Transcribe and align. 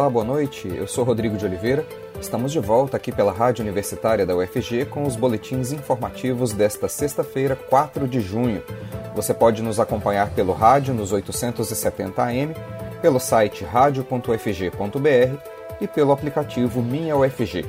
Olá, 0.00 0.08
boa 0.08 0.24
noite. 0.24 0.66
Eu 0.66 0.88
sou 0.88 1.04
Rodrigo 1.04 1.36
de 1.36 1.44
Oliveira. 1.44 1.84
Estamos 2.18 2.52
de 2.52 2.58
volta 2.58 2.96
aqui 2.96 3.12
pela 3.12 3.32
Rádio 3.32 3.62
Universitária 3.62 4.24
da 4.24 4.34
UFG 4.34 4.86
com 4.86 5.02
os 5.02 5.14
boletins 5.14 5.72
informativos 5.72 6.54
desta 6.54 6.88
sexta-feira, 6.88 7.54
4 7.54 8.08
de 8.08 8.18
junho. 8.18 8.62
Você 9.14 9.34
pode 9.34 9.62
nos 9.62 9.78
acompanhar 9.78 10.30
pelo 10.30 10.54
rádio 10.54 10.94
nos 10.94 11.12
870 11.12 12.22
AM, 12.22 12.56
pelo 13.02 13.20
site 13.20 13.62
radio.ufg.br 13.62 15.36
e 15.82 15.86
pelo 15.86 16.12
aplicativo 16.12 16.80
Minha 16.80 17.14
UFG. 17.18 17.66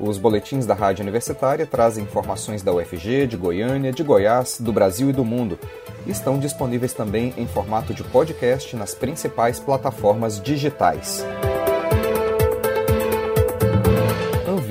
Os 0.00 0.18
boletins 0.18 0.66
da 0.66 0.74
Rádio 0.74 1.02
Universitária 1.02 1.66
trazem 1.66 2.02
informações 2.02 2.62
da 2.62 2.72
UFG, 2.72 3.28
de 3.28 3.36
Goiânia, 3.36 3.92
de 3.92 4.02
Goiás, 4.02 4.58
do 4.58 4.72
Brasil 4.72 5.10
e 5.10 5.12
do 5.12 5.24
mundo. 5.24 5.56
Estão 6.04 6.36
disponíveis 6.36 6.92
também 6.92 7.32
em 7.36 7.46
formato 7.46 7.94
de 7.94 8.02
podcast 8.02 8.74
nas 8.74 8.92
principais 8.92 9.60
plataformas 9.60 10.42
digitais. 10.42 11.24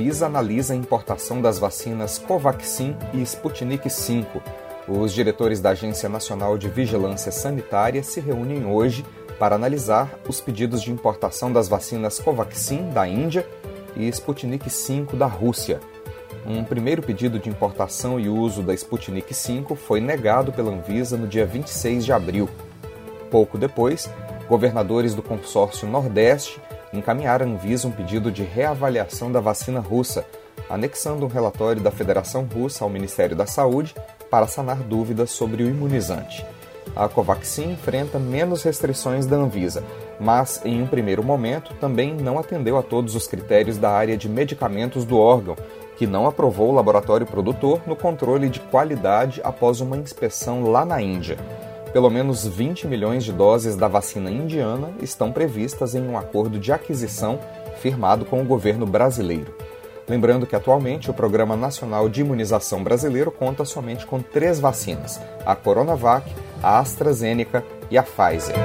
Anvisa 0.10 0.26
analisa 0.26 0.74
a 0.74 0.76
importação 0.76 1.40
das 1.40 1.60
vacinas 1.60 2.18
Covaxin 2.18 2.98
e 3.14 3.22
Sputnik 3.22 3.88
V. 3.88 4.26
Os 4.88 5.14
diretores 5.14 5.62
da 5.62 5.70
Agência 5.70 6.10
Nacional 6.10 6.58
de 6.58 6.68
Vigilância 6.68 7.32
Sanitária 7.32 8.02
se 8.02 8.20
reúnem 8.20 8.66
hoje 8.66 9.06
para 9.38 9.54
analisar 9.54 10.10
os 10.28 10.42
pedidos 10.42 10.82
de 10.82 10.92
importação 10.92 11.54
das 11.54 11.70
vacinas 11.70 12.18
Covaxin 12.18 12.90
da 12.90 13.08
Índia 13.08 13.48
e 13.96 14.08
Sputnik 14.08 14.68
V 14.68 15.16
da 15.16 15.28
Rússia. 15.28 15.80
Um 16.44 16.64
primeiro 16.64 17.04
pedido 17.04 17.38
de 17.38 17.48
importação 17.48 18.20
e 18.20 18.28
uso 18.28 18.64
da 18.64 18.74
Sputnik 18.74 19.32
V 19.32 19.76
foi 19.76 20.02
negado 20.02 20.52
pela 20.52 20.72
Anvisa 20.72 21.18
no 21.18 21.28
dia 21.28 21.46
26 21.46 22.04
de 22.04 22.12
abril. 22.12 22.50
Pouco 23.30 23.60
depois, 23.60 24.10
governadores 24.48 25.14
do 25.14 25.22
consórcio 25.22 25.88
Nordeste 25.88 26.60
encaminharam 26.94 27.46
à 27.46 27.50
Anvisa 27.50 27.88
um 27.88 27.92
pedido 27.92 28.32
de 28.32 28.44
reavaliação 28.44 29.32
da 29.32 29.40
vacina 29.40 29.80
russa, 29.80 30.26
anexando 30.70 31.26
um 31.26 31.30
relatório 31.30 31.82
da 31.82 31.92
Federação 31.92 32.48
Russa 32.52 32.84
ao 32.84 32.90
Ministério 32.90 33.36
da 33.36 33.46
Saúde 33.46 33.96
para 34.30 34.48
sanar 34.48 34.78
dúvidas 34.78 35.32
sobre 35.32 35.64
o 35.64 35.70
imunizante. 35.70 36.46
A 36.96 37.08
Covaxin 37.08 37.72
enfrenta 37.72 38.18
menos 38.20 38.64
restrições 38.64 39.26
da 39.26 39.38
Anvisa, 39.38 39.84
mas, 40.20 40.62
em 40.66 40.82
um 40.82 40.88
primeiro 40.88 41.24
momento, 41.24 41.74
também 41.76 42.14
não 42.14 42.40
atendeu 42.40 42.78
a 42.78 42.84
todos 42.84 43.16
os 43.16 43.28
critérios 43.28 43.78
da 43.78 43.92
área 43.92 44.18
de 44.18 44.28
medicamentos 44.28 45.06
do 45.06 45.18
órgão, 45.18 45.56
que 45.98 46.08
não 46.08 46.26
aprovou 46.26 46.70
o 46.70 46.74
laboratório 46.74 47.28
produtor 47.28 47.82
no 47.86 47.96
controle 47.96 48.50
de 48.50 48.60
qualidade 48.60 49.42
após 49.44 49.82
uma 49.82 49.98
inspeção 49.98 50.64
lá 50.64 50.86
na 50.86 51.02
Índia. 51.02 51.38
Pelo 51.92 52.10
menos 52.10 52.46
20 52.46 52.88
milhões 52.88 53.24
de 53.24 53.34
doses 53.34 53.76
da 53.76 53.88
vacina 53.88 54.30
indiana 54.30 54.92
estão 55.02 55.32
previstas 55.32 55.96
em 55.96 56.02
um 56.08 56.18
acordo 56.18 56.60
de 56.60 56.72
aquisição 56.72 57.40
firmado 57.80 58.26
com 58.26 58.42
o 58.42 58.46
governo 58.46 58.86
brasileiro. 58.86 59.56
Lembrando 60.08 60.46
que 60.46 60.56
atualmente 60.56 61.10
o 61.10 61.14
Programa 61.14 61.56
Nacional 61.56 62.08
de 62.08 62.22
Imunização 62.22 62.84
Brasileiro 62.84 63.32
conta 63.32 63.66
somente 63.66 64.06
com 64.06 64.22
três 64.22 64.60
vacinas: 64.60 65.20
a 65.46 65.56
Coronavac, 65.56 66.32
a 66.62 66.80
AstraZeneca 66.80 67.64
e 67.90 67.98
a 67.98 68.04
Pfizer. 68.04 68.56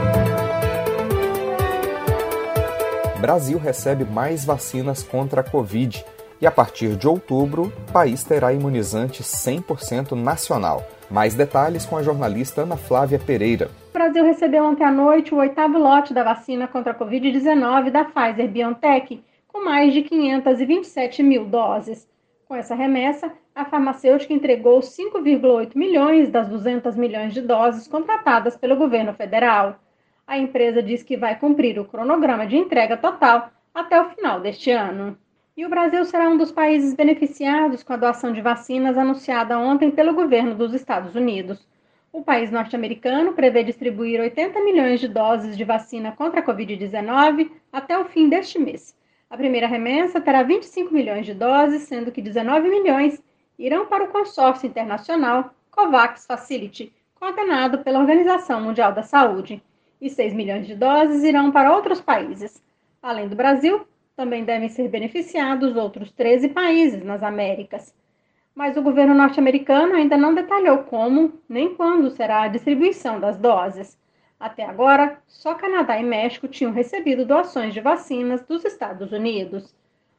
Brasil 3.21 3.59
recebe 3.59 4.05
mais 4.05 4.45
vacinas 4.45 5.03
contra 5.03 5.41
a 5.41 5.45
Covid 5.45 6.05
e 6.43 6.47
a 6.47 6.51
partir 6.51 6.95
de 6.95 7.09
outubro, 7.09 7.73
o 7.89 7.93
país 7.93 8.23
terá 8.23 8.53
imunizante 8.53 9.23
100% 9.23 10.13
nacional. 10.13 10.87
Mais 11.11 11.35
detalhes 11.35 11.87
com 11.87 11.97
a 11.97 12.03
jornalista 12.03 12.63
Ana 12.63 12.77
Flávia 12.77 13.19
Pereira. 13.19 13.71
O 13.91 13.93
Brasil 13.93 14.25
recebeu 14.25 14.65
ontem 14.65 14.85
à 14.85 14.91
noite 14.91 15.35
o 15.35 15.39
oitavo 15.39 15.79
lote 15.79 16.13
da 16.13 16.23
vacina 16.23 16.67
contra 16.67 16.93
a 16.93 16.99
Covid-19 16.99 17.91
da 17.91 18.05
Pfizer 18.05 18.49
BioNTech, 18.49 19.23
com 19.49 19.65
mais 19.65 19.93
de 19.93 20.03
527 20.03 21.23
mil 21.23 21.45
doses. 21.45 22.09
Com 22.47 22.55
essa 22.55 22.75
remessa, 22.75 23.33
a 23.55 23.65
farmacêutica 23.65 24.33
entregou 24.33 24.81
5,8 24.81 25.77
milhões 25.77 26.31
das 26.31 26.49
200 26.49 26.97
milhões 26.97 27.33
de 27.33 27.41
doses 27.41 27.87
contratadas 27.87 28.57
pelo 28.57 28.77
governo 28.77 29.15
federal 29.15 29.79
a 30.27 30.39
empresa 30.39 30.83
diz 30.83 31.03
que 31.03 31.17
vai 31.17 31.39
cumprir 31.39 31.79
o 31.79 31.85
cronograma 31.85 32.47
de 32.47 32.57
entrega 32.57 32.97
total 32.97 33.51
até 33.75 34.01
o 34.01 34.11
final 34.11 34.41
deste 34.41 34.71
ano. 34.71 35.19
E 35.57 35.65
o 35.65 35.69
Brasil 35.69 36.05
será 36.05 36.29
um 36.29 36.37
dos 36.37 36.51
países 36.51 36.95
beneficiados 36.95 37.85
com 37.85 37.93
a 37.93 37.97
doação 37.97 38.33
de 38.33 38.41
vacinas 38.41 38.99
anunciada 38.99 39.57
ontem 39.57 39.89
pelo 39.89 40.13
governo 40.13 40.57
dos 40.57 40.75
Estados 40.75 41.15
Unidos. 41.15 41.65
O 42.13 42.25
país 42.25 42.51
norte-americano 42.51 43.35
prevê 43.35 43.63
distribuir 43.63 44.21
80 44.21 44.65
milhões 44.65 44.99
de 44.99 45.07
doses 45.07 45.57
de 45.57 45.63
vacina 45.63 46.11
contra 46.11 46.41
a 46.41 46.43
Covid-19 46.45 47.53
até 47.73 47.97
o 47.97 48.05
fim 48.05 48.29
deste 48.29 48.59
mês. 48.59 48.97
A 49.31 49.37
primeira 49.37 49.69
remessa 49.69 50.21
terá 50.21 50.43
25 50.43 50.93
milhões 50.93 51.25
de 51.25 51.35
doses, 51.35 51.83
sendo 51.83 52.11
que 52.11 52.21
19 52.21 52.69
milhões 52.69 53.23
irão 53.57 53.87
para 53.87 54.03
o 54.03 54.09
consórcio 54.09 54.67
internacional 54.67 55.55
COVAX 55.71 56.27
Facility, 56.27 56.93
coordenado 57.15 57.79
pela 57.79 58.01
Organização 58.01 58.61
Mundial 58.61 58.93
da 58.93 59.05
Saúde 59.05 59.63
e 60.01 60.11
6 60.11 60.35
milhões 60.35 60.67
de 60.67 60.75
doses 60.75 61.23
irão 61.23 61.53
para 61.53 61.73
outros 61.73 62.01
países. 62.01 62.61
Além 63.01 63.29
do 63.29 63.37
Brasil, 63.37 63.87
também 64.17 64.45
devem 64.45 64.69
ser 64.69 64.89
beneficiados 64.89 65.77
outros 65.77 66.13
13 66.13 66.51
países 66.51 67.05
nas 67.05 67.23
Américas. 67.23 67.95
Mas 68.55 68.77
o 68.77 68.83
governo 68.83 69.15
norte-americano 69.15 69.95
ainda 69.95 70.17
não 70.17 70.35
detalhou 70.35 70.79
como 70.85 71.41
nem 71.49 71.75
quando 71.75 72.11
será 72.11 72.43
a 72.43 72.49
distribuição 72.49 73.19
das 73.19 73.37
doses. 73.37 73.99
Até 74.39 74.65
agora, 74.65 75.19
só 75.27 75.55
Canadá 75.55 75.99
e 75.99 76.05
México 76.05 76.47
tinham 76.47 76.73
recebido 76.73 77.27
doações 77.27 77.75
de 77.75 77.81
vacinas 77.81 78.43
dos 78.43 78.65
Estados 78.65 79.11
Unidos. 79.11 79.75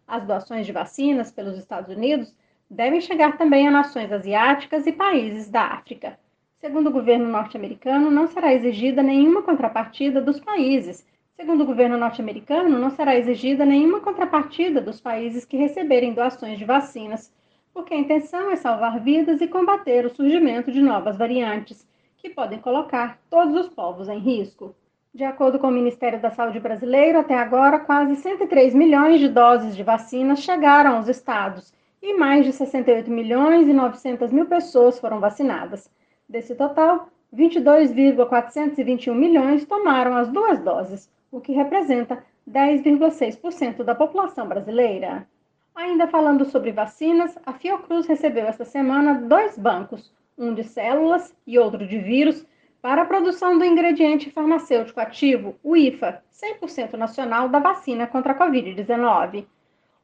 As 0.08 0.26
doações 0.26 0.66
de 0.66 0.72
vacinas 0.72 1.32
pelos 1.32 1.58
Estados 1.58 1.96
Unidos 1.96 2.36
devem 2.70 3.00
chegar 3.00 3.38
também 3.38 3.68
a 3.68 3.72
nações 3.72 4.12
asiáticas 4.12 4.86
e 4.86 4.92
países 4.92 5.50
da 5.50 5.62
África. 5.62 6.20
Segundo 6.60 6.88
o 6.88 6.94
governo 6.94 7.28
norte-americano, 7.28 8.10
não 8.10 8.28
será 8.28 8.54
exigida 8.54 9.04
nenhuma 9.04 9.44
contrapartida 9.44 10.22
dos 10.22 10.40
países. 10.40 11.06
Segundo 11.36 11.64
o 11.64 11.66
governo 11.66 11.98
norte-americano, 11.98 12.80
não 12.80 12.90
será 12.90 13.18
exigida 13.18 13.66
nenhuma 13.66 14.00
contrapartida 14.00 14.80
dos 14.80 15.02
países 15.02 15.44
que 15.44 15.58
receberem 15.58 16.14
doações 16.14 16.58
de 16.58 16.64
vacinas, 16.64 17.30
porque 17.74 17.94
a 17.94 17.98
intenção 17.98 18.50
é 18.52 18.56
salvar 18.56 19.02
vidas 19.02 19.42
e 19.42 19.48
combater 19.48 20.06
o 20.06 20.16
surgimento 20.16 20.72
de 20.72 20.82
novas 20.82 21.18
variantes, 21.18 21.86
que 22.18 22.30
podem 22.30 22.60
colocar 22.60 23.20
todos 23.30 23.54
os 23.54 23.68
povos 23.68 24.08
em 24.08 24.18
risco. 24.18 24.74
De 25.14 25.26
acordo 25.26 25.60
com 25.60 25.68
o 25.68 25.72
Ministério 25.72 26.22
da 26.22 26.32
Saúde 26.32 26.60
brasileiro, 26.60 27.20
até 27.20 27.36
agora, 27.36 27.80
quase 27.80 28.16
103 28.16 28.74
milhões 28.74 29.20
de 29.20 29.28
doses 29.28 29.76
de 29.76 29.84
vacinas 29.84 30.40
chegaram 30.40 30.96
aos 30.96 31.10
estados 31.10 31.74
e 32.02 32.14
mais 32.14 32.46
de 32.46 32.54
68 32.54 33.12
milhões 33.12 33.68
e 33.68 33.74
900 33.74 34.32
mil 34.32 34.46
pessoas 34.46 34.98
foram 35.00 35.20
vacinadas. 35.20 35.92
Desse 36.30 36.56
total, 36.56 37.10
22,421 37.34 39.14
milhões 39.14 39.66
tomaram 39.66 40.16
as 40.16 40.30
duas 40.30 40.60
doses, 40.60 41.14
o 41.36 41.42
que 41.42 41.52
representa 41.52 42.24
10,6% 42.50 43.84
da 43.84 43.94
população 43.94 44.48
brasileira. 44.48 45.28
Ainda 45.76 46.08
falando 46.08 46.46
sobre 46.46 46.72
vacinas, 46.72 47.38
a 47.46 47.52
Fiocruz 47.52 48.08
recebeu 48.08 48.46
esta 48.46 48.64
semana 48.64 49.16
dois 49.16 49.58
bancos, 49.58 50.14
um 50.38 50.54
de 50.54 50.64
células 50.64 51.36
e 51.46 51.60
outro 51.60 51.86
de 51.86 52.00
vírus, 52.00 52.46
para 52.82 53.02
a 53.02 53.06
produção 53.06 53.58
do 53.58 53.66
ingrediente 53.66 54.32
farmacêutico 54.32 55.00
ativo, 55.02 55.58
o 55.62 55.76
IFA, 55.76 56.24
100% 56.32 56.94
nacional 56.94 57.50
da 57.50 57.60
vacina 57.60 58.08
contra 58.08 58.32
a 58.32 58.38
Covid-19. 58.38 59.46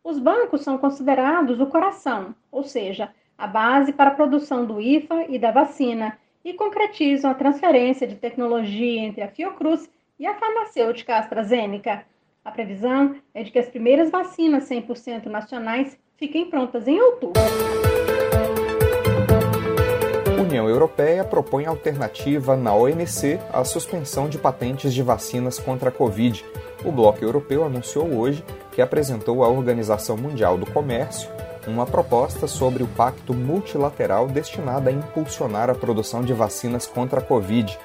Os 0.03 0.19
bancos 0.19 0.61
são 0.61 0.77
considerados 0.77 1.61
o 1.61 1.67
coração, 1.67 2.35
ou 2.51 2.63
seja, 2.63 3.09
a 3.37 3.47
base 3.47 3.93
para 3.93 4.09
a 4.09 4.15
produção 4.15 4.65
do 4.65 4.81
IFA 4.81 5.27
e 5.29 5.39
da 5.39 5.51
vacina, 5.51 6.17
e 6.43 6.53
concretizam 6.53 7.31
a 7.31 7.35
transferência 7.35 8.05
de 8.05 8.15
tecnologia 8.15 8.99
entre 8.99 9.21
a 9.21 9.29
Fiocruz 9.29 9.89
e 10.21 10.27
a 10.27 10.35
farmacêutica 10.35 11.17
AstraZeneca. 11.17 12.03
A 12.45 12.51
previsão 12.51 13.15
é 13.33 13.41
de 13.41 13.49
que 13.49 13.57
as 13.57 13.67
primeiras 13.67 14.11
vacinas 14.11 14.69
100% 14.69 15.25
nacionais 15.25 15.97
fiquem 16.15 16.47
prontas 16.47 16.87
em 16.87 17.01
outubro. 17.01 17.41
União 20.39 20.69
Europeia 20.69 21.23
propõe 21.23 21.65
alternativa 21.65 22.55
na 22.55 22.75
OMC 22.75 23.39
à 23.51 23.63
suspensão 23.63 24.29
de 24.29 24.37
patentes 24.37 24.93
de 24.93 25.01
vacinas 25.01 25.57
contra 25.57 25.89
a 25.89 25.91
Covid. 25.91 26.45
O 26.85 26.91
Bloco 26.91 27.23
Europeu 27.23 27.63
anunciou 27.63 28.07
hoje 28.13 28.43
que 28.71 28.81
apresentou 28.81 29.43
à 29.43 29.49
Organização 29.49 30.17
Mundial 30.17 30.55
do 30.55 30.69
Comércio 30.69 31.31
uma 31.67 31.85
proposta 31.85 32.45
sobre 32.47 32.83
o 32.83 32.87
pacto 32.87 33.33
multilateral 33.33 34.27
destinado 34.27 34.87
a 34.87 34.91
impulsionar 34.91 35.69
a 35.69 35.75
produção 35.75 36.21
de 36.21 36.33
vacinas 36.33 36.85
contra 36.85 37.19
a 37.19 37.23
Covid. 37.23 37.75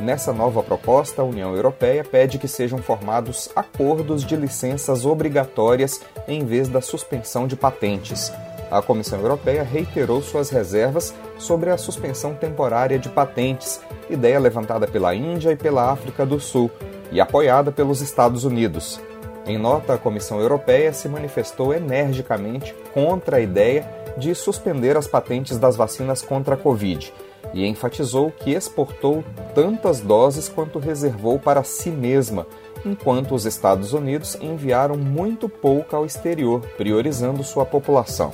Nessa 0.00 0.32
nova 0.32 0.62
proposta, 0.62 1.22
a 1.22 1.24
União 1.24 1.54
Europeia 1.54 2.02
pede 2.02 2.38
que 2.38 2.48
sejam 2.48 2.78
formados 2.78 3.48
acordos 3.54 4.24
de 4.24 4.34
licenças 4.34 5.06
obrigatórias 5.06 6.00
em 6.26 6.44
vez 6.44 6.68
da 6.68 6.80
suspensão 6.80 7.46
de 7.46 7.54
patentes. 7.54 8.32
A 8.70 8.80
Comissão 8.80 9.20
Europeia 9.20 9.62
reiterou 9.62 10.22
suas 10.22 10.50
reservas 10.50 11.14
sobre 11.38 11.70
a 11.70 11.76
suspensão 11.76 12.34
temporária 12.34 12.98
de 12.98 13.08
patentes, 13.08 13.80
ideia 14.08 14.40
levantada 14.40 14.86
pela 14.86 15.14
Índia 15.14 15.52
e 15.52 15.56
pela 15.56 15.92
África 15.92 16.24
do 16.24 16.40
Sul 16.40 16.70
e 17.12 17.20
apoiada 17.20 17.70
pelos 17.70 18.00
Estados 18.00 18.44
Unidos. 18.44 19.00
Em 19.46 19.58
nota, 19.58 19.94
a 19.94 19.98
Comissão 19.98 20.40
Europeia 20.40 20.92
se 20.92 21.08
manifestou 21.08 21.74
energicamente 21.74 22.74
contra 22.94 23.36
a 23.36 23.40
ideia 23.40 23.86
de 24.16 24.34
suspender 24.34 24.96
as 24.96 25.06
patentes 25.06 25.58
das 25.58 25.76
vacinas 25.76 26.22
contra 26.22 26.54
a 26.54 26.58
Covid 26.58 27.12
e 27.54 27.66
enfatizou 27.66 28.30
que 28.30 28.52
exportou 28.52 29.24
tantas 29.54 30.00
doses 30.00 30.48
quanto 30.48 30.78
reservou 30.78 31.38
para 31.38 31.62
si 31.62 31.90
mesma, 31.90 32.46
enquanto 32.84 33.34
os 33.34 33.44
Estados 33.44 33.92
Unidos 33.92 34.36
enviaram 34.40 34.96
muito 34.96 35.48
pouco 35.48 35.94
ao 35.94 36.06
exterior, 36.06 36.60
priorizando 36.76 37.44
sua 37.44 37.64
população. 37.64 38.32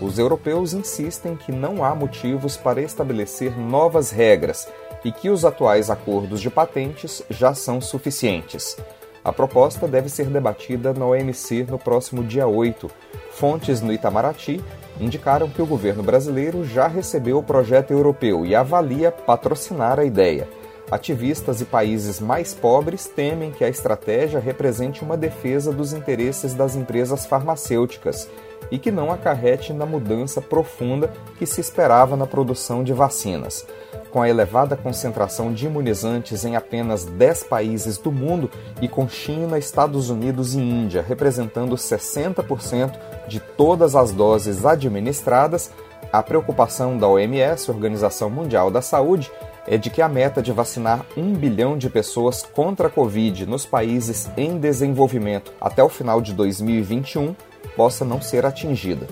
Os 0.00 0.18
europeus 0.18 0.72
insistem 0.72 1.36
que 1.36 1.52
não 1.52 1.84
há 1.84 1.94
motivos 1.94 2.56
para 2.56 2.82
estabelecer 2.82 3.58
novas 3.58 4.10
regras 4.10 4.68
e 5.04 5.12
que 5.12 5.28
os 5.28 5.44
atuais 5.44 5.90
acordos 5.90 6.40
de 6.40 6.50
patentes 6.50 7.22
já 7.28 7.54
são 7.54 7.80
suficientes. 7.80 8.76
A 9.22 9.32
proposta 9.32 9.86
deve 9.86 10.08
ser 10.08 10.26
debatida 10.26 10.92
na 10.92 11.06
OMC 11.06 11.64
no 11.68 11.78
próximo 11.78 12.22
dia 12.22 12.46
8. 12.46 12.90
Fontes 13.32 13.80
no 13.80 13.92
Itamaraty 13.92 14.62
indicaram 15.00 15.48
que 15.48 15.60
o 15.60 15.66
governo 15.66 16.02
brasileiro 16.02 16.64
já 16.64 16.86
recebeu 16.86 17.38
o 17.38 17.42
projeto 17.42 17.90
europeu 17.90 18.44
e 18.46 18.54
avalia 18.54 19.10
patrocinar 19.10 19.98
a 19.98 20.04
ideia. 20.04 20.48
Ativistas 20.90 21.60
e 21.60 21.64
países 21.64 22.20
mais 22.20 22.52
pobres 22.52 23.06
temem 23.06 23.50
que 23.50 23.64
a 23.64 23.68
estratégia 23.68 24.38
represente 24.38 25.02
uma 25.02 25.16
defesa 25.16 25.72
dos 25.72 25.92
interesses 25.92 26.52
das 26.54 26.76
empresas 26.76 27.24
farmacêuticas 27.24 28.28
e 28.70 28.78
que 28.78 28.90
não 28.90 29.10
acarrete 29.10 29.72
na 29.72 29.86
mudança 29.86 30.40
profunda 30.40 31.10
que 31.38 31.46
se 31.46 31.60
esperava 31.60 32.16
na 32.16 32.26
produção 32.26 32.84
de 32.84 32.92
vacinas. 32.92 33.66
Com 34.14 34.22
a 34.22 34.28
elevada 34.28 34.76
concentração 34.76 35.52
de 35.52 35.66
imunizantes 35.66 36.44
em 36.44 36.54
apenas 36.54 37.04
10 37.04 37.42
países 37.42 37.98
do 37.98 38.12
mundo 38.12 38.48
e 38.80 38.86
com 38.86 39.08
China, 39.08 39.58
Estados 39.58 40.08
Unidos 40.08 40.54
e 40.54 40.60
Índia 40.60 41.02
representando 41.02 41.74
60% 41.74 42.96
de 43.26 43.40
todas 43.40 43.96
as 43.96 44.12
doses 44.12 44.64
administradas, 44.64 45.72
a 46.12 46.22
preocupação 46.22 46.96
da 46.96 47.08
OMS, 47.08 47.68
Organização 47.68 48.30
Mundial 48.30 48.70
da 48.70 48.80
Saúde, 48.80 49.32
é 49.66 49.76
de 49.76 49.90
que 49.90 50.00
a 50.00 50.08
meta 50.08 50.40
de 50.40 50.52
vacinar 50.52 51.04
um 51.16 51.32
bilhão 51.32 51.76
de 51.76 51.90
pessoas 51.90 52.40
contra 52.40 52.86
a 52.86 52.90
Covid 52.90 53.46
nos 53.46 53.66
países 53.66 54.30
em 54.36 54.58
desenvolvimento 54.58 55.52
até 55.60 55.82
o 55.82 55.88
final 55.88 56.20
de 56.20 56.32
2021 56.34 57.34
possa 57.74 58.04
não 58.04 58.22
ser 58.22 58.46
atingida. 58.46 59.08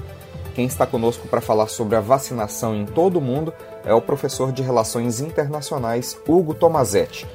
Quem 0.55 0.67
está 0.67 0.87
conosco 0.87 1.27
para 1.27 1.41
falar 1.41 1.67
sobre 1.67 1.97
a 1.97 2.01
vacinação 2.01 2.77
em 2.77 2.85
todo 2.85 3.17
o 3.17 3.23
mundo 3.23 3.53
é 3.85 3.93
o 3.95 4.01
professor 4.01 4.53
de 4.53 4.63
Relações 4.63 5.21
Internacionais 5.21 6.19
Hugo 6.27 6.55
Tomazetti. 6.55 7.27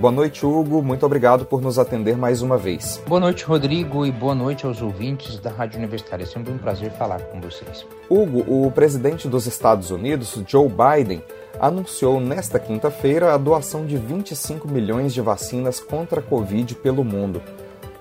Boa 0.00 0.12
noite, 0.12 0.44
Hugo. 0.44 0.82
Muito 0.82 1.06
obrigado 1.06 1.46
por 1.46 1.62
nos 1.62 1.78
atender 1.78 2.16
mais 2.16 2.42
uma 2.42 2.58
vez. 2.58 3.00
Boa 3.06 3.20
noite, 3.20 3.44
Rodrigo, 3.44 4.04
e 4.04 4.10
boa 4.10 4.34
noite 4.34 4.66
aos 4.66 4.82
ouvintes 4.82 5.38
da 5.38 5.50
Rádio 5.50 5.78
Universitária. 5.78 6.24
É 6.24 6.26
sempre 6.26 6.52
um 6.52 6.58
prazer 6.58 6.90
falar 6.92 7.20
com 7.20 7.40
vocês. 7.40 7.86
Hugo, 8.10 8.44
o 8.48 8.70
presidente 8.72 9.28
dos 9.28 9.46
Estados 9.46 9.90
Unidos, 9.90 10.36
Joe 10.46 10.68
Biden, 10.68 11.22
anunciou 11.60 12.20
nesta 12.20 12.58
quinta-feira 12.58 13.32
a 13.32 13.36
doação 13.36 13.86
de 13.86 13.96
25 13.96 14.66
milhões 14.68 15.14
de 15.14 15.20
vacinas 15.20 15.78
contra 15.78 16.20
a 16.20 16.22
Covid 16.22 16.74
pelo 16.76 17.04
mundo. 17.04 17.40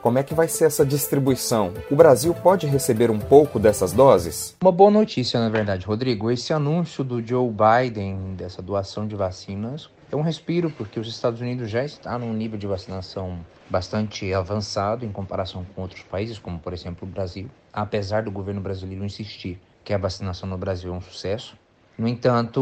Como 0.04 0.18
é 0.18 0.24
que 0.24 0.34
vai 0.34 0.50
ser 0.50 0.66
essa 0.66 0.86
distribuição? 0.86 1.74
O 1.90 1.96
Brasil 1.96 2.34
pode 2.34 2.68
receber 2.68 3.10
um 3.10 3.18
pouco 3.18 3.58
dessas 3.58 3.94
doses? 3.94 4.54
Uma 4.62 4.70
boa 4.70 4.92
notícia, 4.92 5.40
na 5.40 5.48
verdade, 5.48 5.86
Rodrigo. 5.86 6.30
Esse 6.30 6.52
anúncio 6.52 7.06
do 7.06 7.26
Joe 7.26 7.50
Biden 7.50 8.36
dessa 8.36 8.62
doação 8.62 9.08
de 9.08 9.16
vacinas 9.16 9.90
é 10.12 10.16
um 10.18 10.22
respiro, 10.22 10.70
porque 10.70 11.00
os 11.00 11.08
Estados 11.08 11.40
Unidos 11.40 11.70
já 11.70 11.86
estão 11.86 12.20
num 12.20 12.34
nível 12.34 12.60
de 12.60 12.68
vacinação 12.68 13.40
bastante 13.70 14.34
avançado 14.34 15.06
em 15.06 15.10
comparação 15.10 15.66
com 15.74 15.84
outros 15.84 16.02
países, 16.02 16.38
como 16.38 16.60
por 16.60 16.74
exemplo 16.74 17.08
o 17.08 17.10
Brasil, 17.10 17.50
apesar 17.72 18.24
do 18.24 18.30
governo 18.30 18.60
brasileiro 18.60 19.06
insistir 19.06 19.58
que 19.86 19.94
a 19.94 19.98
vacinação 19.98 20.50
no 20.50 20.58
Brasil 20.58 20.94
é 20.94 20.98
um 20.98 21.02
sucesso. 21.02 21.58
No 21.98 22.07
entanto, 22.07 22.62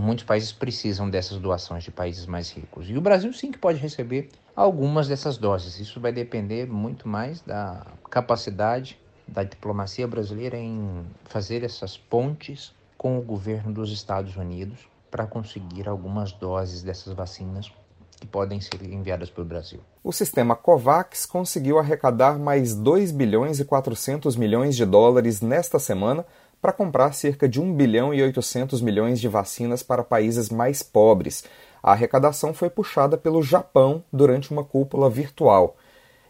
muitos 0.00 0.24
países 0.24 0.52
precisam 0.52 1.08
dessas 1.08 1.38
doações 1.38 1.84
de 1.84 1.90
países 1.90 2.26
mais 2.26 2.50
ricos. 2.50 2.88
E 2.88 2.96
o 2.96 3.00
Brasil 3.00 3.32
sim 3.32 3.52
que 3.52 3.58
pode 3.58 3.78
receber 3.78 4.30
algumas 4.56 5.08
dessas 5.08 5.36
doses. 5.36 5.78
Isso 5.78 6.00
vai 6.00 6.12
depender 6.12 6.66
muito 6.66 7.06
mais 7.06 7.42
da 7.42 7.86
capacidade 8.10 8.98
da 9.26 9.42
diplomacia 9.42 10.06
brasileira 10.06 10.56
em 10.56 11.04
fazer 11.24 11.62
essas 11.62 11.96
pontes 11.96 12.74
com 12.96 13.18
o 13.18 13.22
governo 13.22 13.72
dos 13.72 13.90
Estados 13.90 14.36
Unidos 14.36 14.86
para 15.10 15.26
conseguir 15.26 15.88
algumas 15.88 16.32
doses 16.32 16.82
dessas 16.82 17.12
vacinas 17.12 17.70
que 18.18 18.26
podem 18.26 18.60
ser 18.60 18.80
enviadas 18.82 19.28
para 19.30 19.42
o 19.42 19.44
Brasil. 19.44 19.80
O 20.02 20.12
sistema 20.12 20.54
COVAX 20.54 21.26
conseguiu 21.26 21.78
arrecadar 21.78 22.38
mais 22.38 22.74
2 22.74 23.10
bilhões 23.10 23.58
e 23.58 23.64
400 23.64 24.36
milhões 24.36 24.76
de 24.76 24.86
dólares 24.86 25.40
nesta 25.40 25.78
semana 25.78 26.24
para 26.62 26.72
comprar 26.72 27.12
cerca 27.12 27.48
de 27.48 27.60
1 27.60 27.74
bilhão 27.74 28.14
e 28.14 28.22
800 28.22 28.80
milhões 28.80 29.20
de 29.20 29.26
vacinas 29.26 29.82
para 29.82 30.04
países 30.04 30.48
mais 30.48 30.80
pobres. 30.80 31.42
A 31.82 31.90
arrecadação 31.90 32.54
foi 32.54 32.70
puxada 32.70 33.18
pelo 33.18 33.42
Japão 33.42 34.04
durante 34.12 34.52
uma 34.52 34.62
cúpula 34.62 35.10
virtual. 35.10 35.76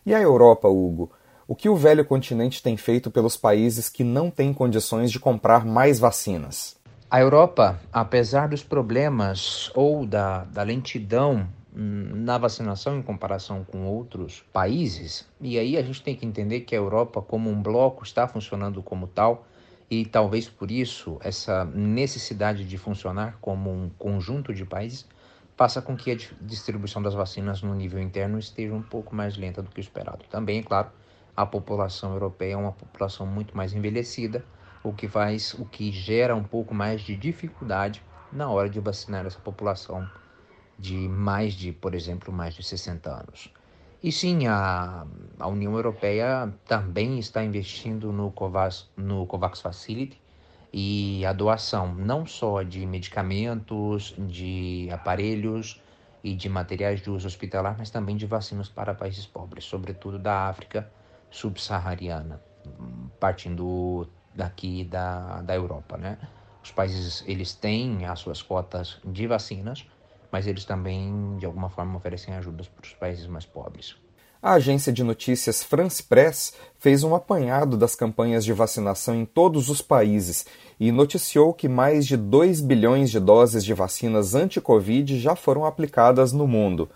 E 0.07 0.15
a 0.15 0.21
Europa, 0.23 0.67
Hugo? 0.69 1.13
O 1.47 1.55
que 1.55 1.69
o 1.69 1.77
velho 1.77 2.03
continente 2.03 2.63
tem 2.63 2.79
feito 2.79 3.11
pelos 3.11 3.37
países 3.37 3.91
que 3.91 4.03
não 4.03 4.31
têm 4.31 4.55
condições 4.55 5.13
de 5.13 5.21
comprar 5.21 5.67
mais 5.67 5.99
vacinas? 5.99 6.77
A 7.11 7.21
Europa, 7.21 7.79
apesar 7.93 8.49
dos 8.49 8.63
problemas 8.63 9.71
ou 9.75 10.07
da, 10.07 10.45
da 10.45 10.63
lentidão 10.63 11.47
hum, 11.77 12.09
na 12.15 12.39
vacinação 12.39 12.97
em 12.97 13.03
comparação 13.03 13.67
com 13.71 13.85
outros 13.85 14.43
países, 14.51 15.29
e 15.39 15.59
aí 15.59 15.77
a 15.77 15.83
gente 15.83 16.03
tem 16.03 16.17
que 16.17 16.25
entender 16.25 16.61
que 16.61 16.75
a 16.75 16.79
Europa, 16.79 17.21
como 17.21 17.51
um 17.51 17.63
bloco, 17.63 18.03
está 18.03 18.27
funcionando 18.27 18.83
como 18.83 19.07
tal, 19.07 19.45
e 19.93 20.07
talvez 20.07 20.49
por 20.49 20.71
isso 20.71 21.19
essa 21.21 21.67
necessidade 21.67 22.65
de 22.65 22.79
funcionar 22.79 23.37
como 23.43 23.71
um 23.71 23.91
conjunto 23.91 24.55
de 24.55 24.65
países 24.65 25.07
faça 25.55 25.83
com 25.83 25.95
que 25.95 26.11
a 26.11 26.17
distribuição 26.41 27.03
das 27.03 27.13
vacinas 27.13 27.61
no 27.61 27.75
nível 27.75 28.01
interno 28.01 28.39
esteja 28.39 28.73
um 28.73 28.81
pouco 28.81 29.15
mais 29.15 29.37
lenta 29.37 29.61
do 29.61 29.71
que 29.71 29.79
o 29.79 29.83
esperado. 29.83 30.25
Também, 30.31 30.61
é 30.61 30.63
claro, 30.63 30.89
a 31.37 31.45
população 31.45 32.15
europeia 32.15 32.55
é 32.55 32.57
uma 32.57 32.73
população 32.73 33.27
muito 33.27 33.55
mais 33.55 33.75
envelhecida, 33.75 34.43
o 34.83 34.95
que 34.95 35.07
faz, 35.07 35.53
o 35.53 35.67
que 35.67 35.93
gera 35.93 36.35
um 36.35 36.43
pouco 36.43 36.75
mais 36.75 37.03
de 37.03 37.15
dificuldade 37.15 38.03
na 38.33 38.49
hora 38.49 38.71
de 38.71 38.81
vacinar 38.81 39.27
essa 39.27 39.41
população 39.41 40.09
de 40.79 40.97
mais 41.07 41.53
de, 41.53 41.71
por 41.71 41.95
exemplo, 41.95 42.33
mais 42.33 42.55
de 42.55 42.63
60 42.63 43.11
anos. 43.11 43.53
E 44.03 44.11
sim, 44.11 44.49
a, 44.49 45.07
a 45.39 45.47
União 45.47 45.75
Europeia 45.75 46.53
também 46.67 47.21
está 47.21 47.45
investindo 47.45 48.13
no 48.13 48.33
COVAX, 48.33 48.91
no 48.97 49.27
COVAX 49.27 49.61
Facility 49.61 50.21
e 50.73 51.25
a 51.25 51.33
doação 51.33 51.95
não 51.95 52.27
só 52.27 52.65
de 52.65 52.85
medicamentos, 52.85 54.15
de 54.19 54.89
aparelhos 54.91 55.81
e 56.25 56.35
de 56.35 56.49
materiais 56.49 57.01
de 57.01 57.11
uso 57.11 57.29
hospitalar, 57.29 57.77
mas 57.79 57.91
também 57.91 58.17
de 58.17 58.27
vacinas 58.27 58.69
para 58.69 58.93
países 58.93 59.25
pobres, 59.25 59.65
sobretudo 59.65 60.19
da 60.19 60.49
África 60.49 60.91
subsaariana, 61.31 62.41
partindo 63.21 64.09
daqui 64.35 64.83
da, 64.83 65.43
da 65.43 65.55
Europa, 65.55 65.97
né? 65.97 66.19
Os 66.63 66.73
países, 66.73 67.23
eles 67.27 67.55
têm 67.55 68.07
as 68.07 68.19
suas 68.19 68.43
cotas 68.43 68.99
de 69.05 69.27
vacinas, 69.27 69.87
mas 70.33 70.47
eles 70.47 70.65
também, 70.65 71.37
de 71.37 71.45
alguma 71.45 71.69
forma, 71.69 71.97
oferecem 71.97 72.35
ajudas 72.35 72.67
para 72.67 72.83
os 72.83 72.95
países 72.95 73.27
mais 73.27 73.45
pobres. 73.45 73.95
A 74.43 74.55
agência 74.55 74.93
de 74.93 75.05
notícias 75.05 75.63
France 75.63 76.03
Press 76.03 76.55
fez 76.79 77.05
um 77.05 77.15
apanhado 77.15 77.77
das 77.77 77.95
campanhas 77.95 78.45
de 78.45 78.53
vacinação 78.53 79.15
em 79.15 79.25
todos 79.25 79.69
os 79.69 79.81
países 79.81 80.47
e 80.81 80.91
noticiou 80.91 81.55
que 81.55 81.69
mais 81.69 82.07
de 82.07 82.17
2 82.17 82.61
bilhões 82.61 83.11
de 83.11 83.21
doses 83.21 83.65
de 83.65 83.73
vacinas 83.73 84.35
anti-Covid 84.35 85.21
já 85.21 85.37
foram 85.37 85.65
aplicadas 85.65 86.33
no 86.33 86.49
mundo. 86.49 86.91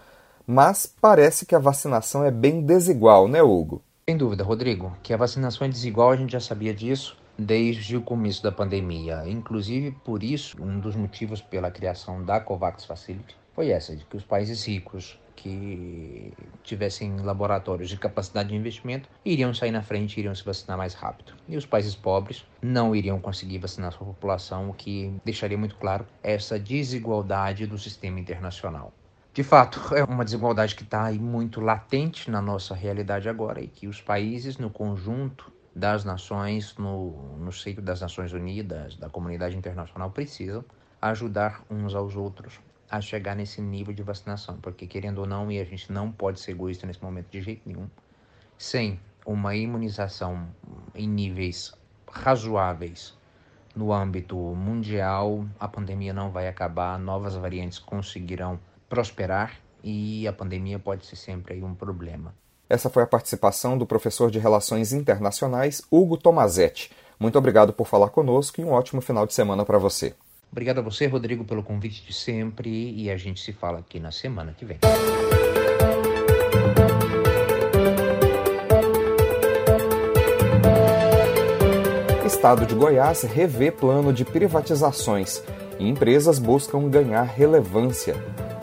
Mas 0.45 0.93
parece 1.01 1.47
que 1.47 1.55
a 1.55 1.61
vacinação 1.61 2.25
é 2.25 2.33
bem 2.33 2.63
desigual, 2.63 3.29
né, 3.29 3.43
Hugo? 3.43 3.81
Sem 4.09 4.17
dúvida, 4.17 4.43
Rodrigo, 4.43 4.97
que 5.03 5.13
a 5.13 5.17
vacinação 5.17 5.67
é 5.67 5.71
desigual, 5.71 6.11
a 6.11 6.17
gente 6.17 6.33
já 6.33 6.41
sabia 6.41 6.75
disso 6.75 7.17
desde 7.39 7.97
o 7.97 8.03
começo 8.03 8.43
da 8.43 8.53
pandemia. 8.53 9.23
Inclusive, 9.27 9.91
por 10.05 10.23
isso, 10.23 10.63
um 10.63 10.79
dos 10.79 10.97
motivos 10.97 11.41
pela 11.41 11.71
criação 11.71 12.25
da 12.25 12.41
COVAX 12.41 12.85
Facility 12.85 13.37
foi 13.55 13.71
essa, 13.71 13.97
de 13.97 14.05
que 14.05 14.17
os 14.17 14.25
países 14.25 14.67
ricos 14.67 15.19
que 15.35 16.33
tivessem 16.65 17.19
laboratórios 17.21 17.89
de 17.89 17.97
capacidade 17.97 18.49
de 18.49 18.57
investimento 18.57 19.09
iriam 19.25 19.55
sair 19.55 19.71
na 19.71 19.83
frente, 19.83 20.19
iriam 20.19 20.35
se 20.35 20.45
vacinar 20.45 20.77
mais 20.77 20.95
rápido. 20.95 21.35
E 21.47 21.57
os 21.57 21.67
países 21.67 21.95
pobres 21.95 22.45
não 22.61 22.97
iriam 22.97 23.21
conseguir 23.21 23.59
vacinar 23.59 23.93
sua 23.93 24.07
população, 24.07 24.71
o 24.71 24.75
que 24.75 25.13
deixaria 25.25 25.59
muito 25.59 25.77
claro 25.77 26.07
essa 26.23 26.59
desigualdade 26.59 27.67
do 27.67 27.79
sistema 27.79 28.19
internacional. 28.19 28.93
De 29.33 29.43
fato, 29.43 29.95
é 29.95 30.03
uma 30.03 30.25
desigualdade 30.25 30.75
que 30.75 30.83
está 30.83 31.13
muito 31.13 31.61
latente 31.61 32.31
na 32.31 32.41
nossa 32.41 32.75
realidade 32.75 33.29
agora 33.29 33.61
e 33.61 33.67
que 33.67 33.87
os 33.87 34.01
países, 34.01 34.57
no 34.57 34.71
conjunto 34.71 35.53
das 35.77 36.07
nações, 36.07 36.75
no, 36.79 37.37
no 37.37 37.53
seio 37.53 37.83
das 37.83 38.01
Nações 38.01 38.33
Unidas, 38.33 38.97
da 38.97 39.11
comunidade 39.11 39.59
internacional, 39.59 40.11
precisam 40.11 40.65
ajudar 41.03 41.63
uns 41.69 41.95
aos 41.95 42.17
outros 42.17 42.59
a 42.91 42.99
chegar 42.99 43.37
nesse 43.37 43.61
nível 43.61 43.93
de 43.93 44.03
vacinação, 44.03 44.57
porque 44.57 44.87
querendo 44.87 45.19
ou 45.19 45.27
não, 45.27 45.53
e 45.53 45.61
a 45.61 45.65
gente 45.65 45.93
não 45.93 46.11
pode 46.11 46.41
ser 46.41 46.53
egoísta 46.53 46.87
nesse 46.87 47.03
momento 47.03 47.29
de 47.29 47.43
jeito 47.43 47.61
nenhum, 47.67 47.91
sem 48.57 48.99
uma 49.27 49.55
imunização 49.55 50.49
em 50.95 51.07
níveis 51.07 51.75
razoáveis 52.11 53.15
no 53.75 53.93
âmbito 53.93 54.35
mundial, 54.37 55.45
a 55.61 55.69
pandemia 55.69 56.15
não 56.15 56.31
vai 56.31 56.49
acabar, 56.49 56.99
novas 56.99 57.35
variantes 57.35 57.79
conseguirão 57.79 58.59
prosperar 58.89 59.61
e 59.85 60.27
a 60.27 60.33
pandemia 60.33 60.79
pode 60.79 61.05
ser 61.05 61.17
sempre 61.17 61.63
um 61.63 61.75
problema. 61.75 62.35
Essa 62.69 62.91
foi 62.91 63.03
a 63.05 63.07
participação 63.07 63.79
do 63.79 63.87
professor 63.87 64.31
de 64.31 64.39
Relações 64.39 64.93
Internacionais, 64.93 65.83
Hugo 65.91 66.17
Tomazetti. 66.17 66.91
Muito 67.19 67.39
obrigado 67.39 67.73
por 67.73 67.87
falar 67.87 68.09
conosco 68.09 68.61
e 68.61 68.65
um 68.65 68.73
ótimo 68.73 69.01
final 69.01 69.27
de 69.27 69.35
semana 69.35 69.65
para 69.65 69.79
você. 69.79 70.15
Obrigado 70.51 70.79
a 70.79 70.83
você, 70.83 71.07
Rodrigo, 71.07 71.45
pelo 71.45 71.63
convite 71.63 72.05
de 72.05 72.13
sempre 72.13 72.93
e 72.95 73.11
a 73.11 73.17
gente 73.17 73.41
se 73.41 73.53
fala 73.53 73.79
aqui 73.79 74.01
na 74.01 74.11
semana 74.11 74.55
que 74.57 74.65
vem. 74.65 74.79
Estado 82.25 82.67
de 82.67 82.75
Goiás 82.75 83.23
revê 83.23 83.71
plano 83.71 84.13
de 84.13 84.25
privatizações 84.25 85.43
e 85.79 85.89
empresas 85.89 86.39
buscam 86.39 86.89
ganhar 86.89 87.23
relevância. 87.23 88.15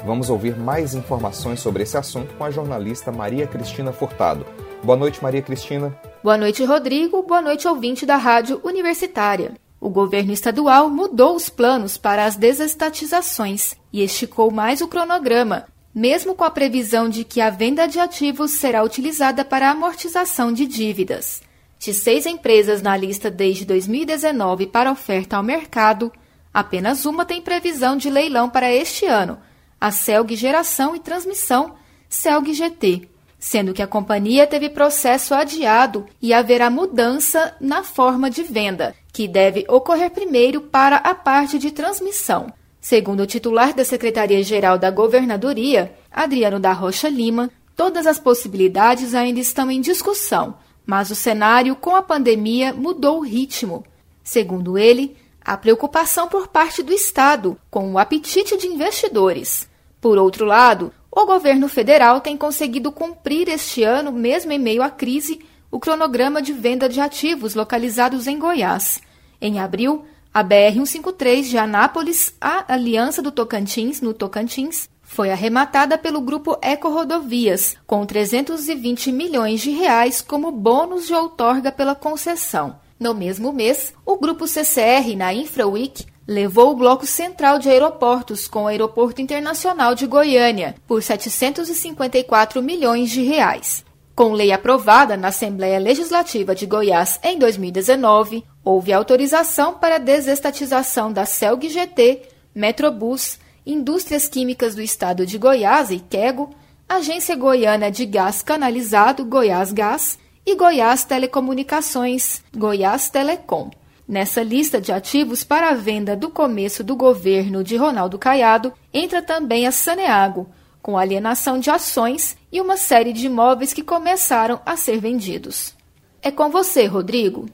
Vamos 0.06 0.30
ouvir 0.30 0.58
mais 0.58 0.94
informações 0.94 1.62
sobre 1.62 1.84
esse 1.84 1.98
assunto 1.98 2.36
com 2.36 2.44
a 2.44 2.52
jornalista 2.52 3.10
Maria 3.10 3.48
Cristina 3.48 3.94
Furtado. 3.94 4.46
Boa 4.84 4.98
noite, 4.98 5.24
Maria 5.24 5.42
Cristina. 5.42 5.98
Boa 6.22 6.38
noite, 6.38 6.64
Rodrigo. 6.66 7.24
Boa 7.24 7.42
noite, 7.42 7.66
ouvinte 7.70 8.06
da 8.06 8.18
Rádio 8.18 8.60
Universitária. 8.66 9.54
O 9.80 9.90
governo 9.90 10.34
estadual 10.34 10.90
mudou 10.90 11.36
os 11.36 11.50
planos 11.50 11.98
para 11.98 12.26
as 12.26 12.36
desestatizações 12.36 13.76
e 13.94 14.04
esticou 14.04 14.52
mais 14.52 14.82
o 14.82 14.90
cronograma, 14.90 15.68
mesmo 15.96 16.36
com 16.36 16.44
a 16.44 16.52
previsão 16.52 17.08
de 17.08 17.24
que 17.24 17.40
a 17.40 17.50
venda 17.50 17.88
de 17.88 17.98
ativos 17.98 18.52
será 18.52 18.84
utilizada 18.84 19.46
para 19.46 19.72
amortização 19.72 20.52
de 20.52 20.66
dívidas. 20.66 21.42
De 21.80 21.94
seis 21.94 22.26
empresas 22.26 22.82
na 22.82 22.96
lista 22.98 23.32
desde 23.32 23.64
2019 23.64 24.68
para 24.68 24.92
oferta 24.92 25.38
ao 25.38 25.44
mercado, 25.44 26.12
apenas 26.54 27.06
uma 27.06 27.24
tem 27.24 27.42
previsão 27.42 27.96
de 27.96 28.10
leilão 28.10 28.50
para 28.50 28.72
este 28.72 29.06
ano, 29.06 29.38
a 29.84 29.92
Celg 29.92 30.34
Geração 30.34 30.96
e 30.96 31.00
Transmissão, 31.00 31.76
Celg 32.08 32.54
GT, 32.54 33.10
sendo 33.38 33.74
que 33.74 33.82
a 33.82 33.88
companhia 33.88 34.48
teve 34.48 34.70
processo 34.70 35.34
adiado 35.34 36.06
e 36.22 36.34
haverá 36.34 36.70
mudança 36.70 37.54
na 37.60 37.84
forma 37.84 38.30
de 38.30 38.44
venda, 38.44 38.96
que 39.12 39.28
deve 39.28 39.66
ocorrer 39.68 40.10
primeiro 40.10 40.62
para 40.62 40.96
a 40.96 41.14
parte 41.14 41.60
de 41.60 41.70
transmissão. 41.70 42.48
Segundo 42.80 43.24
o 43.24 43.28
titular 43.28 43.74
da 43.74 43.84
Secretaria-Geral 43.84 44.78
da 44.78 44.90
Governadoria, 44.90 45.94
Adriano 46.10 46.62
da 46.62 46.72
Rocha 46.72 47.10
Lima, 47.10 47.52
todas 47.76 48.08
as 48.08 48.18
possibilidades 48.18 49.14
ainda 49.14 49.42
estão 49.42 49.70
em 49.70 49.82
discussão, 49.82 50.56
mas 50.86 51.12
o 51.12 51.16
cenário 51.16 51.76
com 51.76 51.94
a 51.94 52.02
pandemia 52.02 52.72
mudou 52.72 53.18
o 53.18 53.26
ritmo. 53.26 53.84
Segundo 54.24 54.78
ele, 54.78 55.18
a 55.44 55.58
preocupação 55.58 56.30
por 56.30 56.48
parte 56.48 56.82
do 56.82 56.94
Estado 56.94 57.60
com 57.70 57.92
o 57.92 58.00
apetite 58.00 58.56
de 58.56 58.68
investidores. 58.68 59.73
Por 60.04 60.18
outro 60.18 60.44
lado, 60.44 60.92
o 61.10 61.26
governo 61.26 61.70
federal 61.70 62.20
tem 62.20 62.36
conseguido 62.36 62.92
cumprir 62.92 63.48
este 63.48 63.84
ano, 63.84 64.12
mesmo 64.12 64.52
em 64.52 64.60
meio 64.60 64.84
à 64.84 64.90
crise, 64.90 65.40
o 65.72 65.80
cronograma 65.80 66.42
de 66.42 66.52
venda 66.52 66.90
de 66.90 67.00
ativos 67.00 67.56
localizados 67.56 68.28
em 68.28 68.38
Goiás. 68.38 69.00
Em 69.40 69.62
abril, 69.62 70.04
a 70.34 70.44
BR-153 70.44 71.44
de 71.44 71.58
Anápolis, 71.58 72.36
a 72.42 72.66
Aliança 72.74 73.22
do 73.22 73.32
Tocantins, 73.32 74.02
no 74.02 74.14
Tocantins, 74.14 74.90
foi 75.02 75.32
arrematada 75.32 75.98
pelo 75.98 76.20
grupo 76.20 76.58
Eco 76.62 76.90
Rodovias, 76.90 77.78
com 77.88 78.06
320 78.06 79.10
milhões 79.10 79.62
de 79.62 79.72
reais 79.72 80.20
como 80.20 80.52
bônus 80.52 81.08
de 81.08 81.14
outorga 81.14 81.72
pela 81.72 81.96
concessão. 81.96 82.76
No 83.00 83.14
mesmo 83.14 83.54
mês, 83.54 83.94
o 84.06 84.18
grupo 84.18 84.48
CCR 84.48 85.16
na 85.16 85.34
InfraWeek 85.34 86.08
levou 86.28 86.72
o 86.72 86.76
bloco 86.76 87.06
central 87.06 87.60
de 87.60 87.70
aeroportos 87.70 88.48
com 88.48 88.64
o 88.64 88.68
Aeroporto 88.68 89.22
Internacional 89.22 89.94
de 89.94 90.08
Goiânia 90.08 90.76
por 90.88 91.04
754 91.04 92.62
milhões 92.62 93.10
de 93.12 93.24
reais. 93.24 93.84
Com 94.16 94.32
lei 94.32 94.52
aprovada 94.52 95.18
na 95.18 95.30
Assembleia 95.30 95.80
Legislativa 95.80 96.54
de 96.54 96.66
Goiás 96.66 97.20
em 97.24 97.38
2019, 97.40 98.44
houve 98.64 98.94
autorização 98.94 99.74
para 99.74 99.96
a 99.96 100.00
desestatização 100.00 101.12
da 101.12 101.26
CELG 101.26 101.70
GT, 101.70 102.22
Metrobus, 102.54 103.40
Indústrias 103.66 104.28
Químicas 104.28 104.76
do 104.76 104.82
Estado 104.82 105.26
de 105.26 105.38
Goiás, 105.38 105.90
IQEGO, 105.90 106.52
Agência 106.88 107.36
Goiana 107.36 107.90
de 107.90 108.06
Gás 108.06 108.44
Canalizado, 108.44 109.26
Goiás 109.26 109.72
Gás, 109.72 110.20
e 110.46 110.56
Goiás 110.56 111.06
Telecomunicações, 111.06 112.44
Goiás 112.56 113.10
Telecom. 113.10 113.72
Nessa 114.14 114.44
lista 114.44 114.80
de 114.80 114.92
ativos 114.92 115.44
para 115.44 115.70
a 115.70 115.74
venda 115.74 116.16
do 116.16 116.30
começo 116.30 116.84
do 116.84 116.96
governo 116.96 117.64
de 117.64 117.76
Ronaldo 117.76 118.20
Caiado 118.20 118.72
entra 118.94 119.24
também 119.24 119.66
a 119.66 119.72
Saneago, 119.72 120.48
com 120.84 120.96
alienação 120.96 121.58
de 121.58 121.72
ações 121.72 122.38
e 122.52 122.62
uma 122.62 122.78
série 122.78 123.12
de 123.12 123.26
imóveis 123.26 123.74
que 123.74 123.82
começaram 123.82 124.62
a 124.68 124.78
ser 124.78 125.00
vendidos. 125.00 125.74
É 126.22 126.30
com 126.30 126.52
você, 126.52 126.86
Rodrigo. 126.86 127.48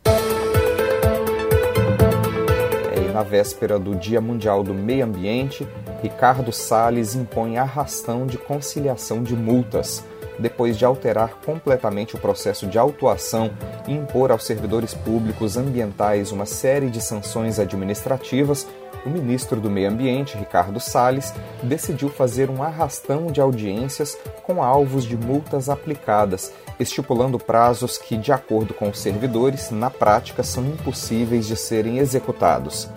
na 3.13 3.24
véspera 3.24 3.80
do 3.80 3.96
Dia 3.96 4.22
Mundial 4.22 4.62
do 4.62 4.74
Meio 4.74 5.04
Ambiente, 5.04 5.68
Ricardo 6.01 6.54
Salles 6.54 7.16
impõe 7.16 7.58
arrastão 7.58 8.25
de 8.25 8.38
conciliação 8.38 9.24
de 9.24 9.36
multas, 9.36 10.06
depois 10.39 10.77
de 10.77 10.86
alterar 10.86 11.36
completamente 11.46 12.15
o 12.15 12.19
processo 12.19 12.65
de 12.65 12.79
autuação 12.79 13.51
e 13.88 13.93
impor 13.93 14.31
aos 14.31 14.46
servidores 14.46 14.93
públicos 14.93 15.58
ambientais 15.58 16.31
uma 16.31 16.46
série 16.46 16.89
de 16.89 17.01
sanções 17.01 17.60
administrativas. 17.60 18.67
O 19.05 19.10
ministro 19.10 19.62
do 19.62 19.69
Meio 19.69 19.89
Ambiente, 19.89 20.38
Ricardo 20.38 20.79
Salles, 20.79 21.34
decidiu 21.63 22.10
fazer 22.10 22.50
um 22.50 22.62
arrastão 22.62 23.27
de 23.27 23.39
audiências 23.39 24.17
com 24.43 24.62
alvos 24.62 25.05
de 25.05 25.15
multas 25.15 25.69
aplicadas, 25.69 26.51
estipulando 26.79 27.39
prazos 27.39 27.98
que, 27.98 28.17
de 28.17 28.31
acordo 28.34 28.74
com 28.74 28.89
os 28.89 29.00
servidores, 29.00 29.72
na 29.72 29.89
prática 29.89 30.43
são 30.43 30.65
impossíveis 30.65 31.48
de 31.48 31.55
serem 31.55 32.00
executados. 32.00 32.89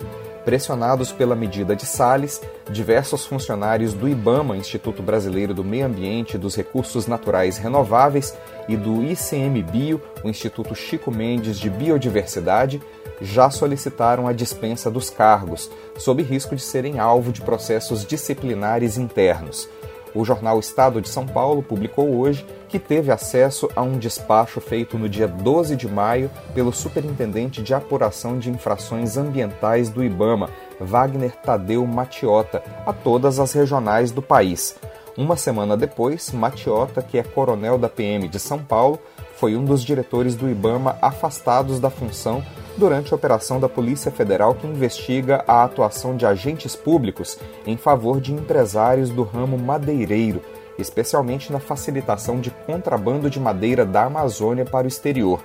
Pressionados 0.45 1.11
pela 1.11 1.35
medida 1.35 1.75
de 1.75 1.85
Salles, 1.85 2.41
diversos 2.69 3.25
funcionários 3.25 3.93
do 3.93 4.09
IBAMA, 4.09 4.57
Instituto 4.57 5.01
Brasileiro 5.01 5.53
do 5.53 5.63
Meio 5.63 5.85
Ambiente 5.85 6.35
e 6.35 6.37
dos 6.37 6.55
Recursos 6.55 7.07
Naturais 7.07 7.57
Renováveis, 7.57 8.37
e 8.67 8.75
do 8.75 9.03
ICMBio, 9.03 10.01
o 10.23 10.29
Instituto 10.29 10.75
Chico 10.75 11.11
Mendes 11.11 11.57
de 11.57 11.69
Biodiversidade, 11.69 12.81
já 13.21 13.49
solicitaram 13.49 14.27
a 14.27 14.33
dispensa 14.33 14.91
dos 14.91 15.09
cargos, 15.09 15.71
sob 15.97 16.21
risco 16.21 16.55
de 16.55 16.61
serem 16.61 16.99
alvo 16.99 17.31
de 17.31 17.41
processos 17.41 18.05
disciplinares 18.05 18.97
internos. 18.97 19.69
O 20.15 20.23
jornal 20.23 20.59
Estado 20.59 21.01
de 21.01 21.09
São 21.09 21.25
Paulo 21.25 21.63
publicou 21.63 22.15
hoje 22.15 22.45
que 22.69 22.77
teve 22.77 23.11
acesso 23.11 23.69
a 23.75 23.81
um 23.81 23.97
despacho 23.97 24.61
feito 24.61 24.97
no 24.97 25.09
dia 25.09 25.27
12 25.27 25.75
de 25.75 25.87
maio 25.87 26.29
pelo 26.53 26.71
Superintendente 26.71 27.63
de 27.63 27.73
Apuração 27.73 28.37
de 28.37 28.49
Infrações 28.49 29.17
Ambientais 29.17 29.89
do 29.89 30.03
IBAMA, 30.03 30.49
Wagner 30.79 31.35
Tadeu 31.37 31.85
Matiota, 31.87 32.63
a 32.85 32.93
todas 32.93 33.39
as 33.39 33.53
regionais 33.53 34.11
do 34.11 34.21
país. 34.21 34.75
Uma 35.17 35.35
semana 35.35 35.77
depois, 35.77 36.31
Matiota, 36.31 37.01
que 37.01 37.17
é 37.17 37.23
coronel 37.23 37.77
da 37.77 37.89
PM 37.89 38.27
de 38.27 38.39
São 38.39 38.59
Paulo, 38.59 38.99
foi 39.35 39.55
um 39.55 39.65
dos 39.65 39.83
diretores 39.83 40.35
do 40.35 40.49
IBAMA 40.49 40.97
afastados 41.01 41.79
da 41.79 41.89
função 41.89 42.43
durante 42.77 43.13
a 43.13 43.15
operação 43.15 43.59
da 43.59 43.69
Polícia 43.69 44.11
Federal 44.11 44.55
que 44.55 44.67
investiga 44.67 45.43
a 45.47 45.63
atuação 45.63 46.15
de 46.15 46.25
agentes 46.25 46.75
públicos 46.75 47.37
em 47.65 47.77
favor 47.77 48.19
de 48.19 48.33
empresários 48.33 49.09
do 49.09 49.23
ramo 49.23 49.57
madeireiro, 49.57 50.41
especialmente 50.77 51.51
na 51.51 51.59
facilitação 51.59 52.39
de 52.39 52.51
contrabando 52.65 53.29
de 53.29 53.39
madeira 53.39 53.85
da 53.85 54.05
Amazônia 54.05 54.65
para 54.65 54.85
o 54.85 54.87
exterior. 54.87 55.39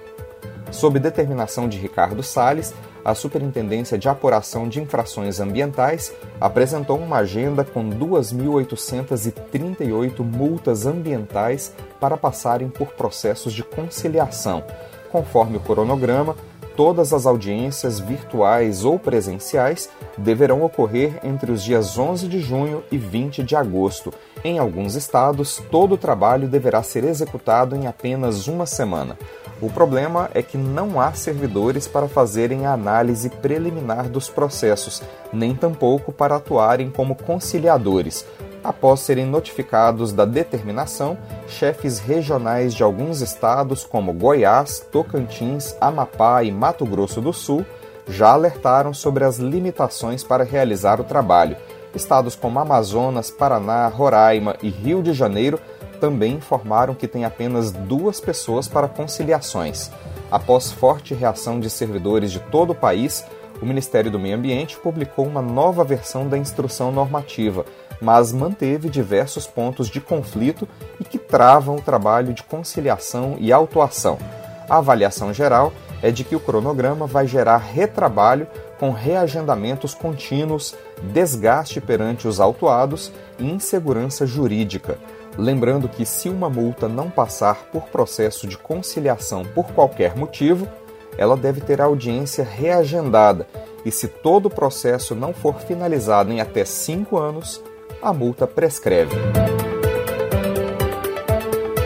Sob 0.70 0.98
determinação 0.98 1.68
de 1.68 1.78
Ricardo 1.78 2.22
Salles, 2.22 2.74
a 3.04 3.14
Superintendência 3.14 3.96
de 3.96 4.08
Apuração 4.08 4.68
de 4.68 4.80
Infrações 4.80 5.38
Ambientais 5.40 6.12
apresentou 6.38 6.98
uma 6.98 7.16
agenda 7.18 7.64
com 7.64 7.88
2.838 7.88 10.20
multas 10.20 10.84
ambientais 10.84 11.72
para 11.98 12.18
passarem 12.18 12.68
por 12.68 12.88
processos 12.88 13.54
de 13.54 13.64
conciliação. 13.64 14.62
Conforme 15.10 15.56
o 15.56 15.60
cronograma, 15.60 16.36
todas 16.78 17.12
as 17.12 17.26
audiências 17.26 17.98
virtuais 17.98 18.84
ou 18.84 19.00
presenciais 19.00 19.90
deverão 20.16 20.62
ocorrer 20.62 21.18
entre 21.24 21.50
os 21.50 21.64
dias 21.64 21.98
11 21.98 22.28
de 22.28 22.38
junho 22.38 22.84
e 22.88 22.96
20 22.96 23.42
de 23.42 23.56
agosto. 23.56 24.14
Em 24.44 24.60
alguns 24.60 24.94
estados, 24.94 25.60
todo 25.72 25.96
o 25.96 25.98
trabalho 25.98 26.46
deverá 26.46 26.80
ser 26.84 27.02
executado 27.02 27.74
em 27.74 27.88
apenas 27.88 28.46
uma 28.46 28.64
semana. 28.64 29.18
O 29.60 29.68
problema 29.68 30.30
é 30.32 30.40
que 30.40 30.56
não 30.56 31.00
há 31.00 31.12
servidores 31.12 31.88
para 31.88 32.06
fazerem 32.06 32.64
a 32.64 32.74
análise 32.74 33.28
preliminar 33.28 34.08
dos 34.08 34.28
processos, 34.28 35.02
nem 35.32 35.56
tampouco 35.56 36.12
para 36.12 36.36
atuarem 36.36 36.90
como 36.90 37.16
conciliadores. 37.16 38.24
Após 38.62 39.00
serem 39.00 39.26
notificados 39.26 40.12
da 40.12 40.24
determinação, 40.24 41.16
chefes 41.46 41.98
regionais 41.98 42.74
de 42.74 42.82
alguns 42.82 43.20
estados, 43.20 43.84
como 43.84 44.12
Goiás, 44.12 44.80
Tocantins, 44.92 45.74
Amapá 45.80 46.42
e 46.42 46.50
Mato 46.50 46.84
Grosso 46.84 47.20
do 47.20 47.32
Sul, 47.32 47.64
já 48.06 48.30
alertaram 48.30 48.94
sobre 48.94 49.24
as 49.24 49.38
limitações 49.38 50.22
para 50.22 50.44
realizar 50.44 51.00
o 51.00 51.04
trabalho. 51.04 51.56
Estados 51.94 52.34
como 52.34 52.58
Amazonas, 52.58 53.30
Paraná, 53.30 53.86
Roraima 53.88 54.56
e 54.62 54.68
Rio 54.68 55.02
de 55.02 55.12
Janeiro 55.12 55.58
também 56.00 56.34
informaram 56.34 56.94
que 56.94 57.08
tem 57.08 57.24
apenas 57.24 57.72
duas 57.72 58.20
pessoas 58.20 58.68
para 58.68 58.88
conciliações. 58.88 59.90
Após 60.30 60.70
forte 60.70 61.14
reação 61.14 61.58
de 61.58 61.68
servidores 61.68 62.30
de 62.30 62.38
todo 62.38 62.70
o 62.70 62.74
país, 62.74 63.24
o 63.60 63.66
Ministério 63.66 64.10
do 64.10 64.18
Meio 64.18 64.36
Ambiente 64.36 64.78
publicou 64.78 65.26
uma 65.26 65.42
nova 65.42 65.82
versão 65.82 66.28
da 66.28 66.38
instrução 66.38 66.92
normativa, 66.92 67.64
mas 68.00 68.32
manteve 68.32 68.88
diversos 68.88 69.46
pontos 69.46 69.88
de 69.88 70.00
conflito 70.00 70.68
e 71.00 71.04
que 71.04 71.18
travam 71.18 71.76
o 71.76 71.82
trabalho 71.82 72.32
de 72.32 72.42
conciliação 72.42 73.36
e 73.38 73.52
autuação. 73.52 74.18
A 74.68 74.78
avaliação 74.78 75.32
geral 75.32 75.72
é 76.02 76.10
de 76.10 76.24
que 76.24 76.36
o 76.36 76.40
cronograma 76.40 77.06
vai 77.06 77.26
gerar 77.26 77.58
retrabalho 77.58 78.46
com 78.78 78.90
reagendamentos 78.90 79.94
contínuos, 79.94 80.74
desgaste 81.02 81.80
perante 81.80 82.28
os 82.28 82.38
autuados 82.38 83.12
e 83.38 83.50
insegurança 83.50 84.26
jurídica. 84.26 84.98
Lembrando 85.36 85.88
que, 85.88 86.04
se 86.04 86.28
uma 86.28 86.48
multa 86.48 86.88
não 86.88 87.10
passar 87.10 87.64
por 87.72 87.84
processo 87.84 88.46
de 88.46 88.56
conciliação 88.56 89.44
por 89.44 89.66
qualquer 89.72 90.16
motivo, 90.16 90.68
ela 91.16 91.36
deve 91.36 91.60
ter 91.60 91.80
audiência 91.80 92.44
reagendada 92.44 93.46
e, 93.84 93.90
se 93.90 94.06
todo 94.06 94.46
o 94.46 94.50
processo 94.50 95.14
não 95.14 95.32
for 95.32 95.60
finalizado 95.60 96.32
em 96.32 96.40
até 96.40 96.64
cinco 96.64 97.18
anos, 97.18 97.62
a 98.00 98.12
multa 98.12 98.46
prescreve. 98.46 99.16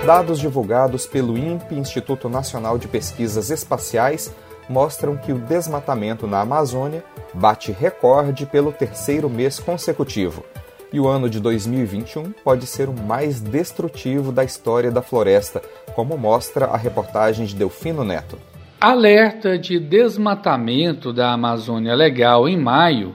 Dados 0.04 0.38
divulgados 0.38 1.06
pelo 1.06 1.38
INPE, 1.38 1.74
Instituto 1.74 2.28
Nacional 2.28 2.76
de 2.76 2.86
Pesquisas 2.86 3.50
Espaciais, 3.50 4.34
mostram 4.68 5.16
que 5.16 5.32
o 5.32 5.38
desmatamento 5.38 6.26
na 6.26 6.40
Amazônia 6.40 7.04
bate 7.32 7.72
recorde 7.72 8.44
pelo 8.44 8.72
terceiro 8.72 9.30
mês 9.30 9.58
consecutivo. 9.58 10.44
E 10.92 11.00
o 11.00 11.08
ano 11.08 11.30
de 11.30 11.40
2021 11.40 12.32
pode 12.44 12.66
ser 12.66 12.88
o 12.88 12.92
mais 12.92 13.40
destrutivo 13.40 14.30
da 14.30 14.44
história 14.44 14.90
da 14.90 15.00
floresta, 15.00 15.62
como 15.94 16.18
mostra 16.18 16.66
a 16.66 16.76
reportagem 16.76 17.46
de 17.46 17.54
Delfino 17.54 18.04
Neto. 18.04 18.38
Alerta 18.78 19.56
de 19.56 19.78
desmatamento 19.78 21.12
da 21.12 21.32
Amazônia 21.32 21.94
Legal 21.94 22.48
em 22.48 22.58
maio 22.58 23.14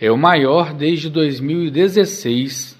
é 0.00 0.10
o 0.10 0.16
maior 0.16 0.72
desde 0.72 1.08
2016. 1.08 2.78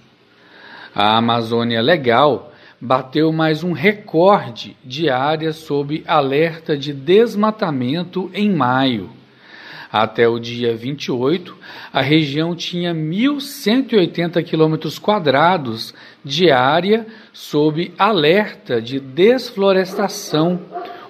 A 0.95 1.17
Amazônia 1.19 1.81
Legal 1.81 2.53
bateu 2.81 3.33
mais 3.33 3.65
um 3.65 3.73
recorde 3.73 4.77
de 4.85 5.09
área 5.09 5.53
sob 5.53 6.03
alerta 6.07 6.77
de 6.77 6.93
desmatamento 6.93 8.31
em 8.35 8.55
maio. 8.55 9.11
Até 9.91 10.29
o 10.29 10.41
dia 10.41 10.75
28, 10.77 11.57
a 11.93 12.01
região 12.01 12.55
tinha 12.55 12.93
1.180 12.93 14.43
quilômetros 14.43 14.99
quadrados 14.99 15.95
de 16.25 16.51
área 16.51 17.07
sob 17.33 17.93
alerta 17.97 18.83
de 18.83 18.99
desflorestação 18.99 20.61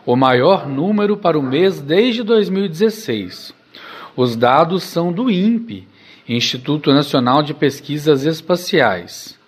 o 0.07 0.15
maior 0.17 0.69
número 0.69 1.17
para 1.17 1.39
o 1.39 1.43
mês 1.43 1.81
desde 1.81 2.23
2016. 2.23 3.55
Os 4.17 4.37
dados 4.37 4.85
são 4.85 5.13
do 5.13 5.31
INPE, 5.31 5.89
Instituto 6.27 6.91
Nacional 6.91 7.43
de 7.43 7.53
Pesquisas 7.53 8.25
Espaciais. 8.25 9.39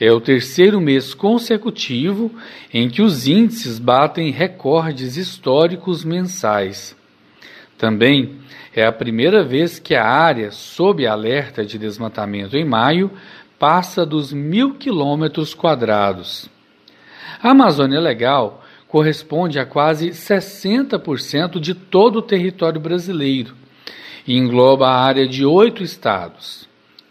É 0.00 0.10
o 0.10 0.20
terceiro 0.20 0.80
mês 0.80 1.12
consecutivo 1.12 2.30
em 2.72 2.88
que 2.88 3.02
os 3.02 3.26
índices 3.26 3.78
batem 3.78 4.30
recordes 4.30 5.18
históricos 5.18 6.04
mensais. 6.04 6.96
Também 7.76 8.36
é 8.74 8.86
a 8.86 8.92
primeira 8.92 9.44
vez 9.44 9.78
que 9.78 9.94
a 9.94 10.06
área 10.06 10.50
sob 10.50 11.06
alerta 11.06 11.64
de 11.64 11.78
desmatamento 11.78 12.56
em 12.56 12.64
maio 12.64 13.10
passa 13.58 14.06
dos 14.06 14.32
mil 14.32 14.74
quilômetros 14.74 15.52
quadrados. 15.52 16.48
A 17.42 17.50
Amazônia 17.50 18.00
Legal 18.00 18.64
corresponde 18.88 19.58
a 19.58 19.66
quase 19.66 20.08
60% 20.10 21.60
de 21.60 21.74
todo 21.74 22.20
o 22.20 22.22
território 22.22 22.80
brasileiro 22.80 23.65
e 24.26 24.36
engloba 24.36 24.88
a 24.88 25.00
área 25.00 25.26
de 25.26 25.44
oito 25.44 25.82
estados: 25.82 26.68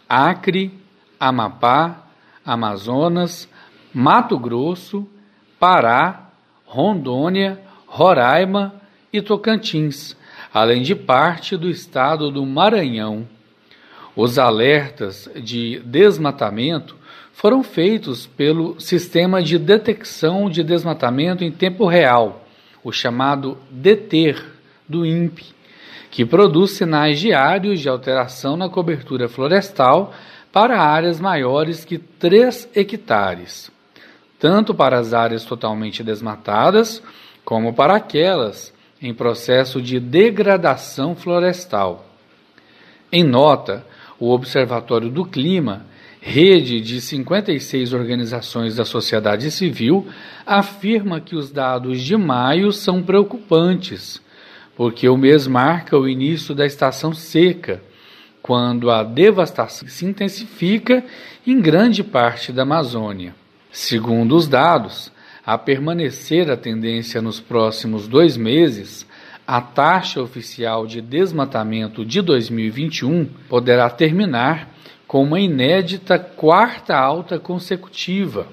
Acre, 0.08 0.72
Amapá, 1.18 2.04
Amazonas, 2.44 3.48
Mato 3.92 4.38
Grosso, 4.38 5.08
Pará, 5.58 6.30
Rondônia, 6.64 7.60
Roraima 7.86 8.74
e 9.12 9.22
Tocantins, 9.22 10.16
além 10.52 10.82
de 10.82 10.94
parte 10.94 11.56
do 11.56 11.70
estado 11.70 12.30
do 12.30 12.44
Maranhão. 12.44 13.26
Os 14.14 14.38
alertas 14.38 15.28
de 15.36 15.80
desmatamento 15.84 16.96
foram 17.32 17.62
feitos 17.62 18.26
pelo 18.26 18.80
Sistema 18.80 19.42
de 19.42 19.58
Detecção 19.58 20.48
de 20.48 20.62
Desmatamento 20.62 21.44
em 21.44 21.50
Tempo 21.50 21.86
Real, 21.86 22.46
o 22.82 22.90
chamado 22.90 23.58
DETER, 23.70 24.56
do 24.88 25.04
INPE, 25.04 25.55
que 26.10 26.24
produz 26.24 26.72
sinais 26.72 27.18
diários 27.18 27.80
de 27.80 27.88
alteração 27.88 28.56
na 28.56 28.68
cobertura 28.68 29.28
florestal 29.28 30.12
para 30.52 30.80
áreas 30.80 31.20
maiores 31.20 31.84
que 31.84 31.98
3 31.98 32.70
hectares, 32.74 33.70
tanto 34.38 34.74
para 34.74 34.98
as 34.98 35.12
áreas 35.12 35.44
totalmente 35.44 36.02
desmatadas, 36.02 37.02
como 37.44 37.74
para 37.74 37.96
aquelas 37.96 38.72
em 39.00 39.12
processo 39.12 39.80
de 39.82 40.00
degradação 40.00 41.14
florestal. 41.14 42.06
Em 43.12 43.22
nota, 43.22 43.84
o 44.18 44.30
Observatório 44.30 45.10
do 45.10 45.24
Clima 45.24 45.84
rede 46.26 46.80
de 46.80 47.00
56 47.00 47.92
organizações 47.92 48.74
da 48.74 48.84
sociedade 48.84 49.48
civil, 49.52 50.08
afirma 50.44 51.20
que 51.20 51.36
os 51.36 51.52
dados 51.52 52.02
de 52.02 52.16
maio 52.16 52.72
são 52.72 53.00
preocupantes, 53.00 54.20
porque 54.76 55.08
o 55.08 55.16
mês 55.16 55.46
marca 55.46 55.98
o 55.98 56.06
início 56.06 56.54
da 56.54 56.66
estação 56.66 57.14
seca, 57.14 57.82
quando 58.42 58.90
a 58.90 59.02
devastação 59.02 59.88
se 59.88 60.04
intensifica 60.04 61.02
em 61.46 61.60
grande 61.60 62.04
parte 62.04 62.52
da 62.52 62.62
Amazônia. 62.62 63.34
Segundo 63.72 64.36
os 64.36 64.46
dados, 64.46 65.10
a 65.44 65.56
permanecer 65.56 66.50
a 66.50 66.56
tendência 66.56 67.22
nos 67.22 67.40
próximos 67.40 68.06
dois 68.06 68.36
meses, 68.36 69.06
a 69.46 69.60
taxa 69.60 70.20
oficial 70.20 70.86
de 70.86 71.00
desmatamento 71.00 72.04
de 72.04 72.20
2021 72.20 73.26
poderá 73.48 73.88
terminar 73.88 74.70
com 75.06 75.22
uma 75.22 75.40
inédita 75.40 76.18
quarta 76.18 76.96
alta 76.96 77.38
consecutiva. 77.38 78.46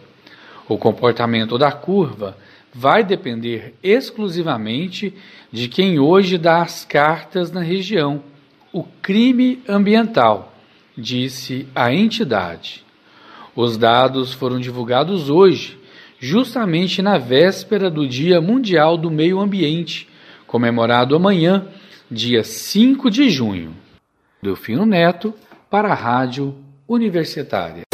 O 0.68 0.78
comportamento 0.78 1.58
da 1.58 1.72
curva 1.72 2.38
vai 2.74 3.04
depender 3.04 3.76
exclusivamente 3.84 5.14
de 5.52 5.68
quem 5.68 6.00
hoje 6.00 6.38
dá 6.38 6.62
as 6.62 6.84
cartas 6.84 7.52
na 7.52 7.62
região, 7.62 8.24
o 8.72 8.84
crime 8.84 9.62
ambiental, 9.70 10.54
disse 10.98 11.68
a 11.76 11.94
entidade. 11.94 12.84
Os 13.56 13.78
dados 13.78 14.34
foram 14.34 14.60
divulgados 14.60 15.30
hoje, 15.30 15.78
justamente 16.20 17.02
na 17.02 17.20
véspera 17.20 17.92
do 17.92 18.08
Dia 18.08 18.42
Mundial 18.42 18.98
do 18.98 19.12
Meio 19.12 19.40
Ambiente, 19.40 20.10
comemorado 20.48 21.16
amanhã, 21.16 21.68
dia 22.10 22.44
5 22.44 23.12
de 23.12 23.30
junho. 23.30 23.76
Delfino 24.42 24.86
Neto, 24.86 25.34
para 25.70 25.90
a 25.90 25.96
Rádio 25.96 26.56
Universitária. 26.88 27.93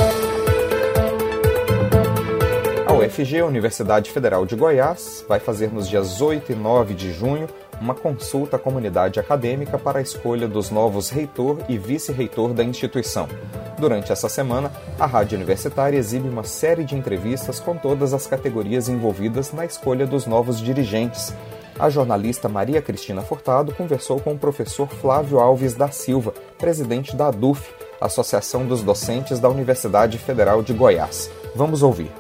UFG, 3.00 3.44
Universidade 3.44 4.12
Federal 4.12 4.46
de 4.46 4.58
Goiás, 4.58 5.24
vai 5.26 5.40
fazer 5.40 5.72
nos 5.72 5.88
dias 5.88 6.22
8 6.22 6.52
e 6.52 6.56
9 6.56 6.94
de 6.94 7.14
junho 7.14 7.48
uma 7.80 7.96
consulta 7.96 8.58
à 8.58 8.60
comunidade 8.60 9.22
acadêmica 9.22 9.80
para 9.80 10.00
a 10.00 10.02
escolha 10.02 10.50
dos 10.50 10.70
novos 10.70 11.10
reitor 11.10 11.60
e 11.70 11.78
vice-reitor 11.78 12.54
da 12.54 12.62
instituição. 12.62 13.30
Durante 13.78 14.12
essa 14.12 14.28
semana, 14.28 14.70
a 15.00 15.06
Rádio 15.06 15.38
Universitária 15.38 15.98
exibe 15.98 16.28
uma 16.28 16.44
série 16.44 16.84
de 16.84 16.94
entrevistas 16.94 17.58
com 17.58 17.74
todas 17.78 18.14
as 18.14 18.28
categorias 18.28 18.90
envolvidas 18.90 19.54
na 19.54 19.64
escolha 19.64 20.06
dos 20.06 20.26
novos 20.26 20.60
dirigentes. 20.60 21.34
A 21.80 21.90
jornalista 21.90 22.50
Maria 22.50 22.82
Cristina 22.82 23.22
Furtado 23.22 23.74
conversou 23.74 24.20
com 24.20 24.34
o 24.34 24.38
professor 24.38 24.90
Flávio 24.90 25.40
Alves 25.40 25.74
da 25.74 25.90
Silva, 25.90 26.34
presidente 26.58 27.16
da 27.16 27.28
ADUF, 27.28 27.74
Associação 28.02 28.66
dos 28.66 28.84
Docentes 28.84 29.40
da 29.40 29.48
Universidade 29.48 30.18
Federal 30.18 30.62
de 30.62 30.74
Goiás. 30.74 31.32
Vamos 31.56 31.82
ouvir. 31.82 32.12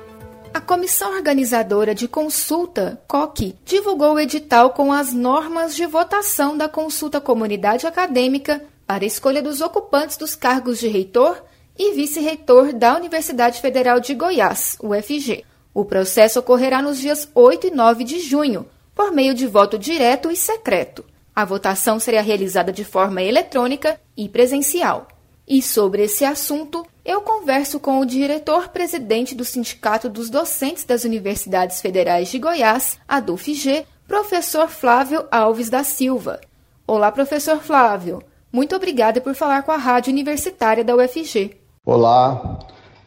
Comissão 0.69 1.15
organizadora 1.15 1.95
de 1.95 2.07
consulta, 2.07 3.01
COC, 3.07 3.55
divulgou 3.65 4.13
o 4.13 4.19
edital 4.19 4.69
com 4.69 4.93
as 4.93 5.11
normas 5.11 5.75
de 5.75 5.83
votação 5.87 6.55
da 6.55 6.69
consulta 6.69 7.19
comunidade 7.19 7.87
acadêmica 7.87 8.63
para 8.85 9.03
escolha 9.03 9.41
dos 9.41 9.61
ocupantes 9.61 10.15
dos 10.15 10.35
cargos 10.35 10.77
de 10.77 10.87
reitor 10.87 11.43
e 11.75 11.95
vice-reitor 11.95 12.71
da 12.71 12.95
Universidade 12.95 13.59
Federal 13.59 13.99
de 13.99 14.13
Goiás, 14.13 14.77
UFG. 14.79 15.43
O 15.73 15.83
processo 15.83 16.39
ocorrerá 16.39 16.83
nos 16.83 16.99
dias 16.99 17.27
8 17.33 17.65
e 17.65 17.71
9 17.71 18.03
de 18.03 18.19
junho, 18.19 18.67
por 18.93 19.11
meio 19.11 19.33
de 19.33 19.47
voto 19.47 19.75
direto 19.75 20.29
e 20.29 20.35
secreto. 20.35 21.03
A 21.35 21.43
votação 21.45 21.99
será 21.99 22.21
realizada 22.21 22.71
de 22.71 22.85
forma 22.85 23.23
eletrônica 23.23 23.99
e 24.15 24.29
presencial. 24.29 25.07
E 25.47 25.63
sobre 25.63 26.03
esse 26.03 26.23
assunto, 26.23 26.85
eu 27.09 27.21
converso 27.21 27.79
com 27.79 27.99
o 27.99 28.05
diretor-presidente 28.05 29.33
do 29.33 29.43
Sindicato 29.43 30.07
dos 30.07 30.29
Docentes 30.29 30.83
das 30.83 31.03
Universidades 31.03 31.81
Federais 31.81 32.29
de 32.29 32.37
Goiás, 32.37 32.99
a 33.07 33.19
DUFG, 33.19 33.83
professor 34.07 34.69
Flávio 34.69 35.25
Alves 35.31 35.71
da 35.71 35.83
Silva. 35.83 36.39
Olá, 36.85 37.11
professor 37.11 37.61
Flávio. 37.61 38.21
Muito 38.53 38.75
obrigada 38.75 39.19
por 39.19 39.33
falar 39.33 39.63
com 39.63 39.71
a 39.71 39.77
Rádio 39.77 40.11
Universitária 40.13 40.83
da 40.83 40.95
UFG. 40.95 41.57
Olá, 41.83 42.59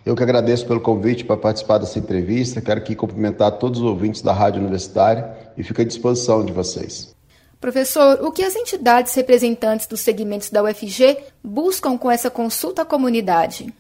eu 0.05 0.17
que 0.17 0.23
agradeço 0.25 0.67
pelo 0.67 0.81
convite 0.81 1.25
para 1.25 1.37
participar 1.37 1.79
dessa 1.79 2.01
entrevista. 2.01 2.61
Quero 2.61 2.81
aqui 2.81 2.97
cumprimentar 2.97 3.53
todos 3.53 3.79
os 3.79 3.87
ouvintes 3.87 4.21
da 4.21 4.33
Rádio 4.33 4.63
Universitária 4.63 5.33
e 5.57 5.63
fico 5.63 5.81
à 5.81 5.85
disposição 5.85 6.45
de 6.45 6.53
vocês. 6.53 7.15
Professor, 7.61 8.19
o 8.25 8.33
que 8.33 8.43
as 8.43 8.57
entidades 8.57 9.15
representantes 9.15 9.87
dos 9.87 10.01
segmentos 10.01 10.51
da 10.51 10.61
UFG 10.65 11.19
buscam 11.41 11.97
com 11.97 12.11
essa 12.11 12.29
consulta 12.29 12.83
à 12.83 12.85
comunidade? 12.85 13.73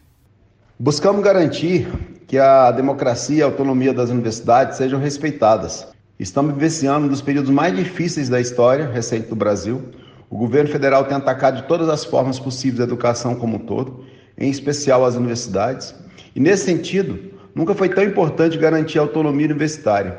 Buscamos 0.85 1.23
garantir 1.23 1.87
que 2.27 2.37
a 2.37 2.73
democracia 2.73 3.37
e 3.37 3.41
a 3.41 3.45
autonomia 3.45 3.95
das 3.95 4.11
universidades 4.11 4.79
sejam 4.79 4.99
respeitadas. 4.99 5.87
Estamos 6.19 6.55
vivenciando 6.55 7.07
um 7.07 7.09
dos 7.09 7.23
períodos 7.23 7.53
mais 7.53 7.77
difíceis 7.77 8.29
da 8.29 8.41
história 8.41 8.89
recente 8.89 9.29
do 9.29 9.37
Brasil. 9.37 9.81
O 10.29 10.37
governo 10.37 10.69
federal 10.69 11.05
tem 11.05 11.17
atacado 11.17 11.59
de 11.59 11.69
todas 11.69 11.89
as 11.89 12.05
formas 12.05 12.41
possíveis 12.41 12.81
a 12.81 12.83
educação 12.83 13.37
como 13.37 13.59
um 13.59 13.61
todo, 13.61 14.05
em 14.37 14.51
especial 14.51 15.05
as 15.05 15.15
universidades. 15.15 15.95
E 16.35 16.41
nesse 16.41 16.65
sentido, 16.65 17.31
nunca 17.55 17.77
foi 17.77 17.89
tão 17.89 18.03
importante 18.03 18.59
garantir 18.59 18.99
a 18.99 19.03
autonomia 19.03 19.47
universitária. 19.47 20.19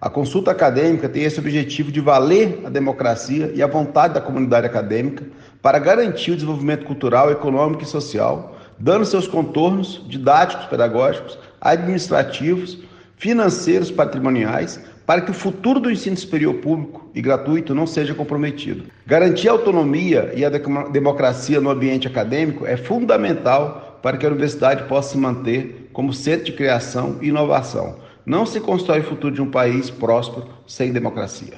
A 0.00 0.08
consulta 0.08 0.52
acadêmica 0.52 1.08
tem 1.08 1.24
esse 1.24 1.40
objetivo 1.40 1.90
de 1.90 2.00
valer 2.00 2.60
a 2.64 2.70
democracia 2.70 3.50
e 3.56 3.60
a 3.60 3.66
vontade 3.66 4.14
da 4.14 4.20
comunidade 4.20 4.68
acadêmica 4.68 5.26
para 5.60 5.80
garantir 5.80 6.30
o 6.30 6.36
desenvolvimento 6.36 6.86
cultural, 6.86 7.28
econômico 7.28 7.82
e 7.82 7.86
social, 7.86 8.55
dando 8.78 9.04
seus 9.04 9.26
contornos 9.26 10.02
didáticos, 10.06 10.66
pedagógicos, 10.66 11.38
administrativos, 11.60 12.78
financeiros, 13.16 13.90
patrimoniais, 13.90 14.80
para 15.06 15.20
que 15.20 15.30
o 15.30 15.34
futuro 15.34 15.78
do 15.78 15.90
ensino 15.90 16.16
superior 16.16 16.54
público 16.54 17.08
e 17.14 17.22
gratuito 17.22 17.74
não 17.74 17.86
seja 17.86 18.14
comprometido. 18.14 18.84
Garantir 19.06 19.48
a 19.48 19.52
autonomia 19.52 20.32
e 20.34 20.44
a 20.44 20.50
democracia 20.50 21.60
no 21.60 21.70
ambiente 21.70 22.08
acadêmico 22.08 22.66
é 22.66 22.76
fundamental 22.76 24.00
para 24.02 24.16
que 24.16 24.26
a 24.26 24.28
universidade 24.28 24.84
possa 24.84 25.12
se 25.12 25.18
manter 25.18 25.88
como 25.92 26.12
centro 26.12 26.46
de 26.46 26.52
criação 26.52 27.18
e 27.22 27.28
inovação. 27.28 27.96
Não 28.24 28.44
se 28.44 28.60
constrói 28.60 29.00
o 29.00 29.04
futuro 29.04 29.34
de 29.34 29.40
um 29.40 29.50
país 29.50 29.88
próspero 29.88 30.48
sem 30.66 30.92
democracia. 30.92 31.54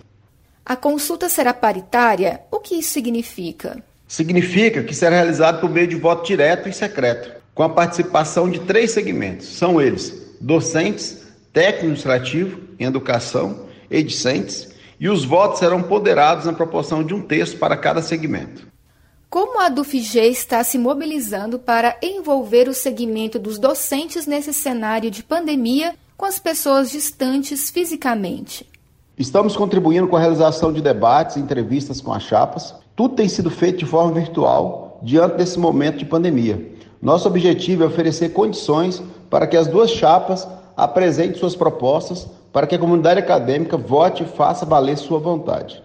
A 0.64 0.76
consulta 0.76 1.30
será 1.30 1.54
paritária? 1.54 2.42
O 2.50 2.60
que 2.60 2.74
isso 2.74 2.90
significa? 2.90 3.82
Significa 4.08 4.82
que 4.82 4.94
será 4.94 5.16
realizado 5.16 5.60
por 5.60 5.68
meio 5.68 5.86
de 5.86 5.94
voto 5.94 6.26
direto 6.26 6.66
e 6.66 6.72
secreto, 6.72 7.30
com 7.54 7.62
a 7.62 7.68
participação 7.68 8.50
de 8.50 8.60
três 8.60 8.92
segmentos. 8.92 9.46
São 9.46 9.78
eles: 9.78 10.34
docentes, 10.40 11.26
técnico 11.52 11.84
administrativo 11.84 12.60
em 12.80 12.86
educação 12.86 13.68
e 13.90 14.02
discentes, 14.02 14.70
e 14.98 15.10
os 15.10 15.26
votos 15.26 15.58
serão 15.58 15.82
ponderados 15.82 16.46
na 16.46 16.54
proporção 16.54 17.04
de 17.04 17.14
um 17.14 17.20
terço 17.20 17.58
para 17.58 17.76
cada 17.76 18.00
segmento. 18.00 18.66
Como 19.28 19.60
a 19.60 19.68
DUFG 19.68 20.20
está 20.20 20.64
se 20.64 20.78
mobilizando 20.78 21.58
para 21.58 21.98
envolver 22.02 22.66
o 22.66 22.72
segmento 22.72 23.38
dos 23.38 23.58
docentes 23.58 24.26
nesse 24.26 24.54
cenário 24.54 25.10
de 25.10 25.22
pandemia 25.22 25.94
com 26.16 26.24
as 26.24 26.38
pessoas 26.38 26.90
distantes 26.90 27.68
fisicamente? 27.70 28.66
Estamos 29.18 29.54
contribuindo 29.54 30.08
com 30.08 30.16
a 30.16 30.20
realização 30.20 30.72
de 30.72 30.80
debates 30.80 31.36
e 31.36 31.40
entrevistas 31.40 32.00
com 32.00 32.12
as 32.12 32.22
chapas. 32.22 32.74
Tudo 32.98 33.14
tem 33.14 33.28
sido 33.28 33.48
feito 33.48 33.78
de 33.78 33.86
forma 33.86 34.10
virtual 34.10 34.98
diante 35.04 35.36
desse 35.36 35.56
momento 35.56 35.98
de 35.98 36.04
pandemia. 36.04 36.72
Nosso 37.00 37.28
objetivo 37.28 37.84
é 37.84 37.86
oferecer 37.86 38.30
condições 38.30 39.00
para 39.30 39.46
que 39.46 39.56
as 39.56 39.68
duas 39.68 39.92
chapas 39.92 40.48
apresentem 40.76 41.38
suas 41.38 41.54
propostas 41.54 42.26
para 42.52 42.66
que 42.66 42.74
a 42.74 42.78
comunidade 42.78 43.20
acadêmica 43.20 43.76
vote 43.76 44.24
e 44.24 44.26
faça 44.26 44.66
valer 44.66 44.98
sua 44.98 45.20
vontade. 45.20 45.80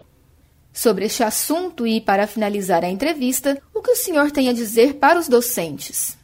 Sobre 0.73 1.06
este 1.06 1.21
assunto 1.21 1.86
e 1.86 2.02
para 2.02 2.26
finalizar 2.26 2.84
a 2.84 2.89
entrevista, 2.89 3.62
o 3.76 3.80
que 3.80 3.91
o 3.91 3.95
senhor 3.95 4.32
tem 4.32 4.49
a 4.49 4.54
dizer 4.54 4.95
para 4.95 5.19
os 5.19 5.28
docentes? 5.28 6.17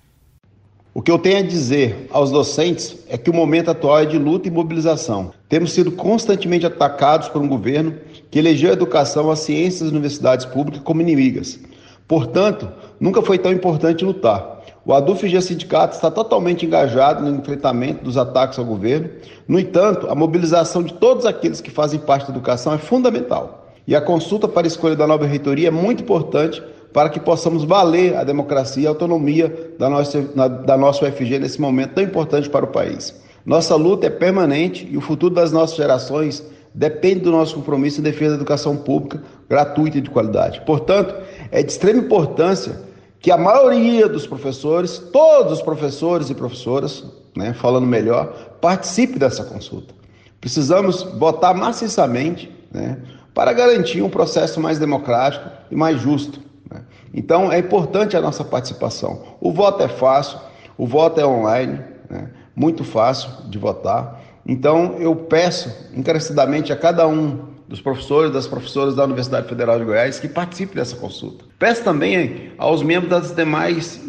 O 0.92 1.04
que 1.04 1.12
eu 1.12 1.20
tenho 1.20 1.38
a 1.38 1.48
dizer 1.48 2.08
aos 2.10 2.32
docentes 2.32 2.98
é 3.08 3.16
que 3.16 3.30
o 3.30 3.34
momento 3.34 3.70
atual 3.70 4.00
é 4.00 4.06
de 4.06 4.18
luta 4.18 4.48
e 4.48 4.52
mobilização. 4.52 5.32
Temos 5.48 5.72
sido 5.72 5.92
constantemente 5.92 6.66
atacados 6.66 7.30
por 7.30 7.44
um 7.44 7.48
governo 7.48 7.96
que 8.30 8.40
elegeu 8.40 8.70
a 8.70 8.74
educação, 8.74 9.32
as 9.32 9.40
ciências 9.40 9.82
e 9.82 9.84
as 9.86 9.92
universidades 9.92 10.46
públicas 10.46 10.82
como 10.84 11.02
inimigas. 11.02 11.60
Portanto, 12.08 12.68
nunca 13.00 13.22
foi 13.22 13.38
tão 13.38 13.52
importante 13.52 14.04
lutar. 14.04 14.60
O 14.86 14.94
ADUFG 14.94 15.42
Sindicato 15.42 15.96
está 15.96 16.10
totalmente 16.10 16.66
engajado 16.66 17.24
no 17.24 17.38
enfrentamento 17.38 18.04
dos 18.04 18.18
ataques 18.18 18.58
ao 18.58 18.66
governo. 18.66 19.10
No 19.48 19.60
entanto, 19.60 20.08
a 20.10 20.16
mobilização 20.16 20.82
de 20.82 20.94
todos 20.94 21.26
aqueles 21.26 21.62
que 21.62 21.70
fazem 21.70 22.00
parte 22.00 22.26
da 22.26 22.32
educação 22.32 22.74
é 22.74 22.78
fundamental. 22.78 23.68
E 23.86 23.96
a 23.96 24.02
consulta 24.02 24.48
para 24.48 24.66
a 24.66 24.68
escolha 24.68 24.96
da 24.96 25.06
nova 25.06 25.26
reitoria 25.26 25.68
é 25.68 25.72
muito 25.72 26.02
importante 26.04 26.64
para 26.92 27.10
que 27.10 27.20
possamos 27.20 27.64
valer 27.64 28.16
a 28.16 28.24
democracia 28.24 28.84
e 28.84 28.88
a 28.88 28.90
autonomia 28.90 29.74
da 29.78 29.90
nossa, 29.90 30.22
da 30.66 30.78
nossa 30.78 31.06
UFG 31.06 31.38
nesse 31.38 31.62
momento 31.62 31.94
tão 31.94 32.04
importante 32.04 32.50
para 32.50 32.66
o 32.66 32.70
país. 32.70 33.14
Nossa 33.46 33.76
luta 33.76 34.08
é 34.08 34.10
permanente 34.10 34.88
e 34.92 34.98
o 34.98 35.02
futuro 35.02 35.34
das 35.34 35.52
nossas 35.52 35.78
gerações 35.78 36.44
depende 36.74 37.22
do 37.22 37.32
nosso 37.32 37.56
compromisso 37.56 38.00
em 38.00 38.04
defesa 38.04 38.32
da 38.32 38.38
educação 38.38 38.78
pública 38.78 39.22
gratuita 39.50 39.98
e 39.98 40.02
de 40.02 40.10
qualidade. 40.10 40.62
Portanto, 40.66 41.16
é 41.52 41.64
de 41.64 41.72
extrema 41.72 42.00
importância 42.00 42.82
que 43.20 43.32
a 43.32 43.38
maioria 43.38 44.08
dos 44.08 44.26
professores, 44.26 44.98
todos 45.12 45.54
os 45.54 45.62
professores 45.62 46.30
e 46.30 46.36
professoras, 46.36 47.04
né, 47.36 47.54
falando 47.54 47.86
melhor, 47.86 48.28
participe 48.62 49.20
dessa 49.20 49.44
consulta. 49.44 49.94
Precisamos 50.40 51.04
votar 51.18 51.54
maciçamente 51.54 52.50
né, 52.72 52.98
para 53.34 53.52
garantir 53.52 54.02
um 54.02 54.10
processo 54.10 54.60
mais 54.62 54.80
democrático 54.80 55.50
e 55.70 55.76
mais 55.76 56.00
justo. 56.00 56.40
Né? 56.72 56.82
Então 57.14 57.52
é 57.52 57.60
importante 57.60 58.16
a 58.16 58.22
nossa 58.22 58.44
participação. 58.44 59.24
O 59.42 59.52
voto 59.52 59.84
é 59.84 59.90
fácil, 59.90 60.40
o 60.78 60.88
voto 60.88 61.20
é 61.20 61.26
online, 61.26 61.82
né, 62.10 62.30
muito 62.56 62.84
fácil 62.84 63.30
de 63.50 63.58
votar. 63.58 64.22
Então 64.46 64.96
eu 65.00 65.16
peço 65.16 65.72
encarecidamente 65.94 66.72
a 66.74 66.76
cada 66.76 67.08
um 67.08 67.50
dos 67.70 67.80
professores, 67.80 68.32
das 68.32 68.48
professoras 68.48 68.96
da 68.96 69.04
Universidade 69.04 69.48
Federal 69.48 69.78
de 69.78 69.86
Goiás 69.86 70.20
que 70.20 70.28
participe 70.28 70.76
dessa 70.76 70.96
consulta. 70.96 71.46
Peço 71.60 71.84
também 71.84 72.52
aos 72.58 72.82
membros 72.82 73.12
das 73.12 73.32
demais, 73.32 74.02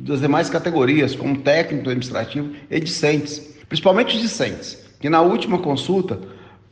das 0.00 0.20
demais 0.20 0.48
categorias, 0.48 1.14
como 1.14 1.36
técnico 1.38 1.90
administrativo 1.90 2.52
e 2.70 2.80
discentes, 2.80 3.54
principalmente 3.68 4.16
os 4.16 4.22
discentes, 4.22 4.82
que 4.98 5.10
na 5.10 5.20
última 5.20 5.58
consulta, 5.58 6.18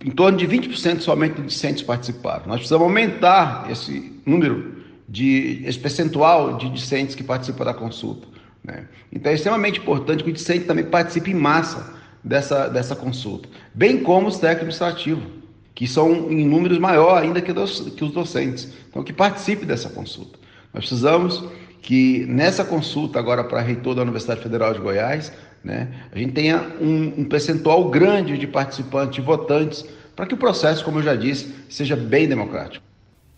em 0.03 0.11
torno 0.11 0.39
de 0.39 0.49
20% 0.49 1.01
somente 1.01 1.35
dos 1.35 1.53
discentes 1.53 1.83
participaram. 1.83 2.47
Nós 2.47 2.57
precisamos 2.57 2.87
aumentar 2.87 3.67
esse 3.71 4.21
número, 4.25 4.77
de, 5.07 5.63
esse 5.67 5.79
percentual 5.79 6.57
de 6.57 6.71
discentes 6.71 7.15
que 7.15 7.23
participam 7.23 7.67
da 7.67 7.75
consulta. 7.75 8.27
Né? 8.65 8.87
Então 9.13 9.31
é 9.31 9.35
extremamente 9.35 9.79
importante 9.81 10.25
que 10.25 10.31
o 10.31 10.33
discente 10.33 10.65
também 10.65 10.87
participe 10.87 11.31
em 11.31 11.35
massa 11.35 11.93
dessa, 12.25 12.69
dessa 12.69 12.97
consulta, 12.97 13.49
bem 13.75 14.03
como 14.03 14.29
os 14.29 14.39
técnicos 14.39 14.81
administrativos 14.81 15.45
que 15.75 15.89
são 15.89 16.31
em 16.31 16.47
números 16.47 16.79
maior 16.79 17.21
ainda 17.21 17.41
que, 17.41 17.53
dos, 17.53 17.81
que 17.81 18.05
os 18.05 18.13
docentes. 18.13 18.73
Então, 18.89 19.03
que 19.03 19.13
participe 19.13 19.67
dessa 19.67 19.89
consulta. 19.89 20.39
Nós 20.73 20.87
precisamos 20.87 21.45
que 21.83 22.25
nessa 22.27 22.65
consulta 22.65 23.19
agora 23.19 23.45
para 23.45 23.61
reitor 23.61 23.95
da 23.95 24.03
Universidade 24.03 24.41
Federal 24.41 24.73
de 24.73 24.79
Goiás, 24.79 25.33
né, 25.63 25.89
a 26.13 26.19
gente 26.19 26.33
tenha 26.33 26.77
um, 26.81 27.23
um 27.23 27.25
percentual 27.25 27.91
grande 27.91 28.39
de 28.39 28.47
participantes, 28.47 29.17
de 29.17 29.21
votantes, 29.21 29.85
para 30.15 30.27
que 30.27 30.35
o 30.35 30.37
processo, 30.37 30.85
como 30.85 31.01
eu 31.01 31.03
já 31.03 31.17
disse, 31.17 31.53
seja 31.69 31.97
bem 31.97 32.29
democrático. 32.29 32.85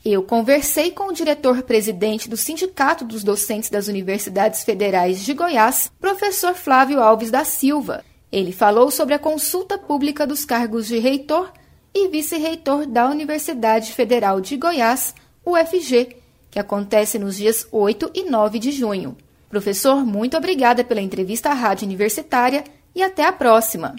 Eu 0.04 0.22
conversei 0.22 0.90
com 0.92 1.08
o 1.08 1.12
diretor-presidente 1.12 2.28
do 2.28 2.36
Sindicato 2.36 3.04
dos 3.04 3.24
Docentes 3.24 3.70
das 3.70 3.88
Universidades 3.88 4.62
Federais 4.62 5.24
de 5.24 5.32
Goiás, 5.32 5.90
professor 5.98 6.54
Flávio 6.54 7.00
Alves 7.00 7.30
da 7.30 7.44
Silva. 7.44 8.04
Ele 8.30 8.52
falou 8.52 8.90
sobre 8.90 9.14
a 9.14 9.18
consulta 9.18 9.78
pública 9.78 10.26
dos 10.26 10.44
cargos 10.44 10.86
de 10.86 10.98
reitor 10.98 11.52
e 11.94 12.08
vice-reitor 12.08 12.86
da 12.86 13.08
Universidade 13.08 13.92
Federal 13.92 14.40
de 14.40 14.56
Goiás, 14.56 15.14
UFG, 15.44 16.16
que 16.50 16.58
acontece 16.58 17.18
nos 17.18 17.36
dias 17.36 17.66
8 17.70 18.10
e 18.14 18.28
9 18.28 18.58
de 18.58 18.72
junho. 18.72 19.16
Professor, 19.48 20.04
muito 20.04 20.36
obrigada 20.36 20.82
pela 20.82 21.00
entrevista 21.00 21.50
à 21.50 21.54
Rádio 21.54 21.86
Universitária 21.86 22.64
e 22.94 23.02
até 23.02 23.24
a 23.24 23.32
próxima. 23.32 23.94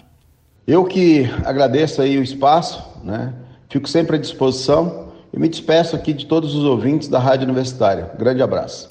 Eu 0.66 0.84
que 0.84 1.24
agradeço 1.44 2.02
aí 2.02 2.18
o 2.18 2.22
espaço, 2.22 2.84
né? 3.02 3.32
Fico 3.68 3.88
sempre 3.88 4.16
à 4.16 4.18
disposição 4.18 5.08
e 5.32 5.38
me 5.38 5.48
despeço 5.48 5.96
aqui 5.96 6.12
de 6.12 6.26
todos 6.26 6.54
os 6.54 6.64
ouvintes 6.64 7.08
da 7.08 7.18
Rádio 7.18 7.44
Universitária. 7.44 8.10
Grande 8.18 8.42
abraço. 8.42 8.86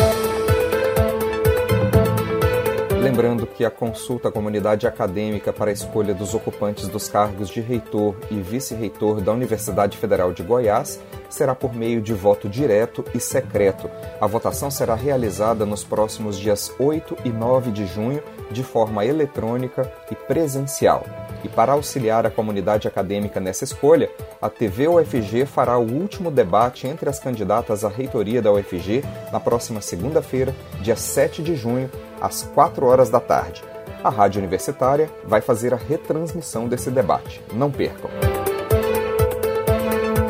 Lembrando 3.07 3.47
que 3.47 3.63
a 3.63 3.71
consulta 3.71 4.27
à 4.27 4.31
comunidade 4.33 4.85
acadêmica 4.85 5.53
para 5.53 5.69
a 5.69 5.73
escolha 5.73 6.13
dos 6.13 6.33
ocupantes 6.33 6.89
dos 6.89 7.07
cargos 7.07 7.47
de 7.47 7.61
reitor 7.61 8.17
e 8.29 8.35
vice-reitor 8.35 9.21
da 9.21 9.31
Universidade 9.31 9.97
Federal 9.97 10.33
de 10.33 10.43
Goiás 10.43 10.99
será 11.29 11.55
por 11.55 11.73
meio 11.73 12.01
de 12.01 12.13
voto 12.13 12.49
direto 12.49 13.05
e 13.15 13.19
secreto. 13.21 13.89
A 14.19 14.27
votação 14.27 14.69
será 14.69 14.93
realizada 14.93 15.65
nos 15.65 15.85
próximos 15.85 16.37
dias 16.37 16.69
8 16.77 17.19
e 17.23 17.29
9 17.29 17.71
de 17.71 17.85
junho 17.85 18.21
de 18.51 18.61
forma 18.61 19.05
eletrônica 19.05 19.89
e 20.11 20.15
presencial. 20.15 21.05
E 21.47 21.49
para 21.49 21.71
auxiliar 21.71 22.25
a 22.25 22.29
comunidade 22.29 22.89
acadêmica 22.89 23.39
nessa 23.39 23.63
escolha, 23.63 24.11
a 24.41 24.49
TV 24.49 24.85
UFG 24.85 25.45
fará 25.45 25.77
o 25.77 25.89
último 25.89 26.29
debate 26.29 26.85
entre 26.85 27.09
as 27.09 27.21
candidatas 27.21 27.85
à 27.85 27.87
reitoria 27.87 28.41
da 28.41 28.51
UFG 28.51 29.01
na 29.31 29.39
próxima 29.39 29.79
segunda-feira, 29.79 30.53
dia 30.81 30.97
7 30.97 31.41
de 31.41 31.55
junho, 31.55 31.89
às 32.19 32.43
4 32.43 32.85
horas 32.85 33.09
da 33.09 33.21
tarde. 33.21 33.63
A 34.03 34.09
Rádio 34.09 34.39
Universitária 34.39 35.09
vai 35.23 35.39
fazer 35.39 35.73
a 35.73 35.77
retransmissão 35.77 36.67
desse 36.67 36.91
debate. 36.91 37.41
Não 37.53 37.71
percam! 37.71 38.09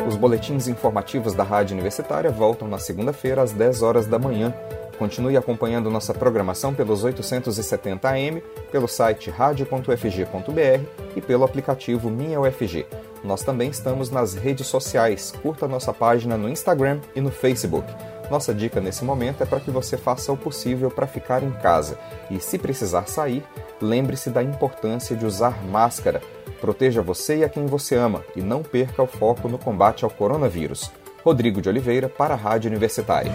Os 0.06 0.14
boletins 0.14 0.68
informativos 0.68 1.34
da 1.34 1.42
Rádio 1.42 1.74
Universitária 1.74 2.30
voltam 2.30 2.68
na 2.68 2.78
segunda-feira 2.78 3.42
às 3.42 3.50
10 3.50 3.82
horas 3.82 4.06
da 4.06 4.20
manhã. 4.20 4.54
Continue 4.98 5.36
acompanhando 5.36 5.90
nossa 5.90 6.12
programação 6.12 6.74
pelos 6.74 7.04
870 7.04 8.08
AM, 8.08 8.42
pelo 8.72 8.88
site 8.88 9.30
radio.ufg.br 9.30 10.84
e 11.14 11.20
pelo 11.20 11.44
aplicativo 11.44 12.10
Minha 12.10 12.40
UFG. 12.40 12.84
Nós 13.22 13.42
também 13.42 13.70
estamos 13.70 14.10
nas 14.10 14.34
redes 14.34 14.66
sociais. 14.66 15.32
Curta 15.40 15.68
nossa 15.68 15.92
página 15.92 16.36
no 16.36 16.48
Instagram 16.48 17.00
e 17.14 17.20
no 17.20 17.30
Facebook. 17.30 17.86
Nossa 18.28 18.52
dica 18.52 18.80
nesse 18.80 19.04
momento 19.04 19.42
é 19.42 19.46
para 19.46 19.60
que 19.60 19.70
você 19.70 19.96
faça 19.96 20.32
o 20.32 20.36
possível 20.36 20.90
para 20.90 21.06
ficar 21.06 21.42
em 21.42 21.50
casa 21.50 21.96
e, 22.30 22.40
se 22.40 22.58
precisar 22.58 23.08
sair, 23.08 23.44
lembre-se 23.80 24.30
da 24.30 24.42
importância 24.42 25.16
de 25.16 25.24
usar 25.24 25.64
máscara. 25.64 26.20
Proteja 26.60 27.00
você 27.00 27.38
e 27.38 27.44
a 27.44 27.48
quem 27.48 27.66
você 27.66 27.94
ama 27.94 28.24
e 28.34 28.42
não 28.42 28.62
perca 28.62 29.02
o 29.02 29.06
foco 29.06 29.48
no 29.48 29.58
combate 29.58 30.04
ao 30.04 30.10
coronavírus. 30.10 30.90
Rodrigo 31.24 31.62
de 31.62 31.68
Oliveira 31.68 32.08
para 32.08 32.34
a 32.34 32.36
Rádio 32.36 32.68
Universitária. 32.68 33.32